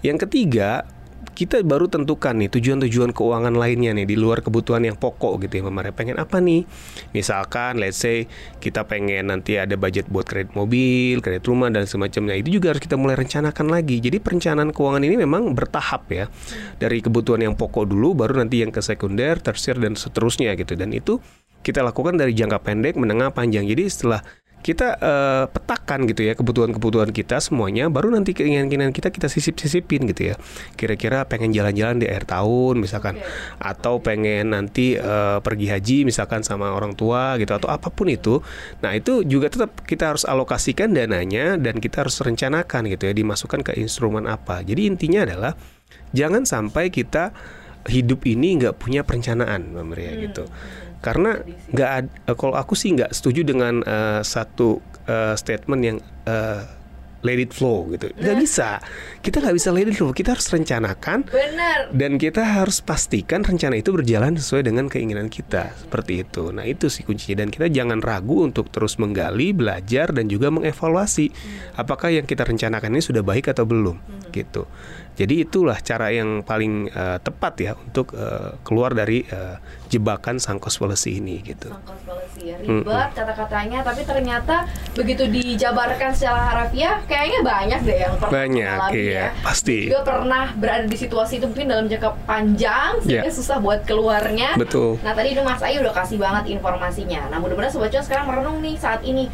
Yang 0.00 0.24
ketiga, 0.24 0.88
kita 1.36 1.60
baru 1.64 1.88
tentukan 1.88 2.36
nih 2.36 2.52
tujuan-tujuan 2.52 3.12
keuangan 3.16 3.52
lainnya 3.56 3.96
nih 3.96 4.04
di 4.08 4.16
luar 4.16 4.44
kebutuhan 4.44 4.84
yang 4.84 4.96
pokok 4.96 5.44
gitu 5.44 5.60
ya 5.60 5.68
Maria. 5.68 5.92
pengen 5.92 6.16
apa 6.20 6.40
nih? 6.40 6.64
Misalkan 7.12 7.80
let's 7.80 8.00
say 8.00 8.28
kita 8.60 8.84
pengen 8.84 9.32
nanti 9.32 9.56
ada 9.56 9.76
budget 9.76 10.08
buat 10.08 10.24
kredit 10.24 10.52
mobil 10.56 11.20
kredit 11.20 11.44
rumah 11.48 11.68
dan 11.68 11.84
semacamnya. 11.84 12.36
Itu 12.36 12.52
juga 12.60 12.72
harus 12.76 12.82
kita 12.84 12.96
mulai 12.96 13.16
rencanakan 13.20 13.72
lagi. 13.72 14.00
Jadi 14.00 14.20
perencanaan 14.20 14.72
keuangan 14.72 15.02
ini 15.04 15.16
memang 15.20 15.52
bertahap 15.52 16.08
ya. 16.12 16.24
Dari 16.76 17.00
kebutuhan 17.00 17.40
yang 17.44 17.54
pokok 17.56 17.88
dulu 17.88 18.16
baru 18.16 18.40
nanti 18.40 18.64
yang 18.64 18.72
ke 18.72 18.80
sekunder 18.80 19.40
tersier 19.40 19.76
dan 19.76 19.96
seterusnya 19.96 20.56
gitu. 20.56 20.76
Dan 20.76 20.92
itu 20.92 21.20
kita 21.60 21.84
lakukan 21.84 22.16
dari 22.16 22.32
jangka 22.32 22.60
pendek 22.64 22.96
menengah 22.96 23.32
panjang. 23.32 23.68
Jadi 23.68 23.84
setelah 23.88 24.20
kita 24.60 25.00
eh, 25.00 25.44
petakan 25.48 26.04
gitu 26.04 26.24
ya 26.24 26.36
kebutuhan-kebutuhan 26.36 27.10
kita 27.10 27.40
semuanya 27.40 27.88
baru 27.88 28.12
nanti 28.12 28.36
keinginan-keinginan 28.36 28.92
kita 28.92 29.08
kita 29.08 29.26
sisip-sisipin 29.32 30.04
gitu 30.12 30.32
ya. 30.32 30.34
Kira-kira 30.76 31.24
pengen 31.24 31.50
jalan-jalan 31.56 31.96
di 32.00 32.06
akhir 32.06 32.28
tahun 32.28 32.84
misalkan 32.84 33.16
atau 33.56 34.04
pengen 34.04 34.52
nanti 34.52 35.00
eh, 35.00 35.38
pergi 35.40 35.66
haji 35.72 35.98
misalkan 36.04 36.44
sama 36.44 36.76
orang 36.76 36.92
tua 36.92 37.40
gitu 37.40 37.56
atau 37.56 37.72
apa 37.72 37.88
pun 37.88 38.12
itu. 38.12 38.44
Nah 38.84 38.92
itu 38.92 39.24
juga 39.24 39.48
tetap 39.48 39.84
kita 39.88 40.12
harus 40.12 40.28
alokasikan 40.28 40.92
dananya 40.92 41.56
dan 41.56 41.80
kita 41.80 42.04
harus 42.04 42.20
rencanakan 42.20 42.92
gitu 42.92 43.08
ya 43.08 43.14
dimasukkan 43.16 43.64
ke 43.64 43.72
instrumen 43.80 44.28
apa. 44.28 44.60
Jadi 44.60 44.86
intinya 44.86 45.24
adalah 45.24 45.52
jangan 46.12 46.44
sampai 46.44 46.92
kita 46.92 47.32
hidup 47.88 48.28
ini 48.28 48.60
nggak 48.60 48.76
punya 48.76 49.08
perencanaan 49.08 49.72
Mbak 49.72 49.84
Maria 49.88 50.12
gitu 50.20 50.44
karena 51.00 51.40
nggak 51.72 51.90
ad- 51.90 52.14
eh, 52.28 52.36
kalau 52.36 52.54
aku 52.54 52.76
sih 52.76 52.92
nggak 52.92 53.12
setuju 53.12 53.44
dengan 53.44 53.80
eh, 53.84 54.20
satu 54.20 54.80
eh, 55.08 55.34
statement 55.36 55.80
yang 55.82 55.98
eh, 56.28 56.62
let 57.20 57.36
it 57.36 57.52
flow 57.52 57.84
gitu. 57.92 58.08
Nggak 58.16 58.36
bisa. 58.40 58.80
Kita 59.20 59.44
nggak 59.44 59.56
bisa 59.56 59.68
let 59.72 59.88
it 59.88 59.96
flow. 59.96 60.12
Kita 60.12 60.32
harus 60.32 60.48
rencanakan 60.48 61.28
benar. 61.28 61.92
dan 61.92 62.16
kita 62.16 62.40
harus 62.40 62.80
pastikan 62.80 63.44
rencana 63.44 63.76
itu 63.76 63.92
berjalan 63.92 64.40
sesuai 64.40 64.64
dengan 64.64 64.88
keinginan 64.88 65.28
kita. 65.28 65.76
Seperti 65.76 66.24
itu. 66.24 66.48
Nah 66.48 66.64
itu 66.64 66.88
sih 66.88 67.04
kuncinya. 67.04 67.44
Dan 67.44 67.52
kita 67.52 67.68
jangan 67.68 68.00
ragu 68.00 68.44
untuk 68.48 68.72
terus 68.72 68.96
menggali, 68.96 69.52
belajar 69.52 70.16
dan 70.16 70.32
juga 70.32 70.48
mengevaluasi 70.48 71.28
apakah 71.76 72.08
yang 72.08 72.24
kita 72.24 72.44
rencanakan 72.48 72.96
ini 72.96 73.04
sudah 73.04 73.20
baik 73.20 73.52
atau 73.52 73.68
belum 73.68 74.00
gitu. 74.32 74.64
Jadi 75.14 75.44
itulah 75.44 75.76
cara 75.76 76.08
yang 76.08 76.40
paling 76.40 76.88
eh, 76.88 77.18
tepat 77.20 77.54
ya 77.60 77.72
untuk 77.76 78.16
eh, 78.16 78.56
keluar 78.64 78.96
dari 78.96 79.20
eh, 79.20 79.60
jebakan 79.86 80.40
sang 80.40 80.56
cost 80.56 80.80
fallacy 80.80 81.20
ini 81.20 81.44
gitu. 81.44 81.68
Sang 81.68 81.84
cost 81.84 82.00
fallacy 82.08 82.40
ya. 82.40 82.56
ribet 82.56 83.10
kata-katanya 83.12 83.84
tapi 83.84 84.00
ternyata 84.02 84.64
begitu 84.96 85.28
dijabarkan 85.28 86.16
secara 86.16 86.40
harafiah 86.48 87.04
kayaknya 87.04 87.40
banyak 87.44 87.80
deh 87.84 87.98
yang 88.00 88.14
pernah 88.16 88.32
Banyak, 88.32 88.78
iya, 88.96 89.12
ya. 89.12 89.26
pasti. 89.44 89.92
juga 89.92 90.00
pernah 90.08 90.56
berada 90.56 90.88
di 90.88 90.96
situasi 90.96 91.36
itu 91.36 91.44
mungkin 91.44 91.68
dalam 91.68 91.84
jangka 91.84 92.10
panjang 92.24 92.92
sehingga 93.04 93.28
Iya. 93.28 93.34
susah 93.34 93.60
buat 93.60 93.84
keluarnya 93.84 94.56
Betul. 94.56 94.96
Nah 95.04 95.12
tadi 95.12 95.36
itu 95.36 95.44
Mas 95.44 95.60
Ayu 95.60 95.84
udah 95.84 95.92
kasih 95.92 96.16
banget 96.16 96.48
informasinya. 96.48 97.28
Nah 97.28 97.36
mudah-mudahan 97.36 97.68
Sobat 97.68 97.92
Cuan 97.92 98.04
sekarang 98.06 98.24
merenung 98.24 98.64
nih 98.64 98.80
saat 98.80 99.04
ini 99.04 99.28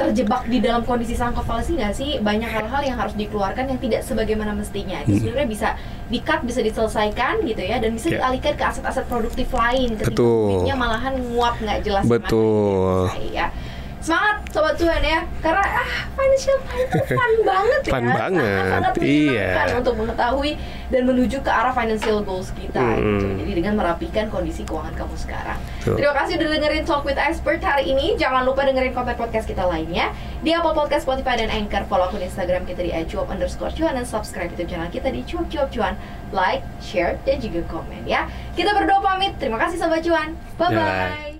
terjebak 0.00 0.48
di 0.48 0.58
dalam 0.64 0.80
kondisi 0.82 1.12
sangkut 1.12 1.44
fallacy 1.44 1.76
nggak 1.76 1.92
sih 1.92 2.16
banyak 2.24 2.48
hal-hal 2.48 2.80
yang 2.80 2.96
harus 2.96 3.12
dikeluarkan 3.12 3.68
yang 3.68 3.76
tidak 3.76 4.00
sebagaimana 4.00 4.56
mestinya 4.56 5.04
itu 5.04 5.20
sebenarnya 5.20 5.48
bisa 5.52 5.68
di-cut 6.08 6.40
bisa 6.48 6.64
diselesaikan 6.64 7.44
gitu 7.44 7.60
ya 7.60 7.76
dan 7.76 7.92
bisa 7.92 8.08
Ya. 8.08 8.26
dialihkan 8.26 8.56
ke 8.56 8.64
aset-aset 8.64 9.04
produktif 9.06 9.52
lain 9.52 9.94
ketika 10.00 10.16
Betul. 10.16 10.66
malahan 10.72 11.14
nguap 11.20 11.60
nggak 11.60 11.78
jelas 11.84 12.04
Betul. 12.08 13.12
ya. 13.30 13.52
Semangat 14.00 14.36
sobat 14.50 14.74
cuan 14.80 15.02
ya. 15.04 15.20
Karena 15.40 15.64
ah 15.64 15.92
financial 16.16 16.56
plan 16.64 16.80
itu 16.88 16.98
fun 17.12 17.32
banget 17.44 17.80
ya. 17.84 17.92
Fun 17.92 18.06
banget, 18.08 18.64
sangat 18.66 18.94
iya. 19.00 19.50
untuk 19.76 19.94
mengetahui 19.96 20.52
dan 20.90 21.02
menuju 21.06 21.38
ke 21.40 21.50
arah 21.50 21.70
financial 21.70 22.18
goals 22.26 22.50
kita 22.58 22.82
gitu. 22.98 23.24
Hmm. 23.24 23.38
jadi 23.38 23.52
dengan 23.62 23.74
merapikan 23.78 24.26
kondisi 24.28 24.66
keuangan 24.66 24.92
kamu 24.98 25.14
sekarang. 25.14 25.58
Betul. 25.80 25.96
terima 26.02 26.14
kasih 26.18 26.32
udah 26.36 26.48
dengerin 26.58 26.84
Talk 26.84 27.02
with 27.06 27.20
Expert 27.20 27.62
hari 27.62 27.84
ini. 27.94 28.18
Jangan 28.18 28.42
lupa 28.42 28.66
dengerin 28.66 28.92
konten 28.92 29.14
podcast 29.14 29.46
kita 29.46 29.64
lainnya 29.64 30.10
di 30.42 30.50
Apple 30.50 30.74
Podcast, 30.74 31.06
Spotify, 31.06 31.38
dan 31.38 31.48
Anchor. 31.52 31.86
Follow 31.86 32.10
akun 32.10 32.20
Instagram 32.20 32.66
kita 32.66 32.82
di 32.82 32.90
@cuap 33.06 33.30
underscore 33.30 33.70
cuan 33.72 33.94
dan 33.94 34.04
subscribe 34.04 34.50
YouTube 34.50 34.74
channel 34.74 34.90
kita 34.90 35.08
di 35.14 35.22
cuap 35.22 35.46
cuap 35.46 35.68
cuan 35.70 35.94
like, 36.34 36.62
share, 36.82 37.18
dan 37.22 37.38
juga 37.38 37.62
komen 37.70 38.02
ya. 38.06 38.26
Kita 38.58 38.74
berdua 38.74 38.98
pamit. 38.98 39.38
Terima 39.38 39.56
kasih 39.62 39.78
sobat 39.78 40.02
cuan 40.02 40.34
bye 40.58 40.68
bye 40.74 40.82
Bye. 40.82 41.39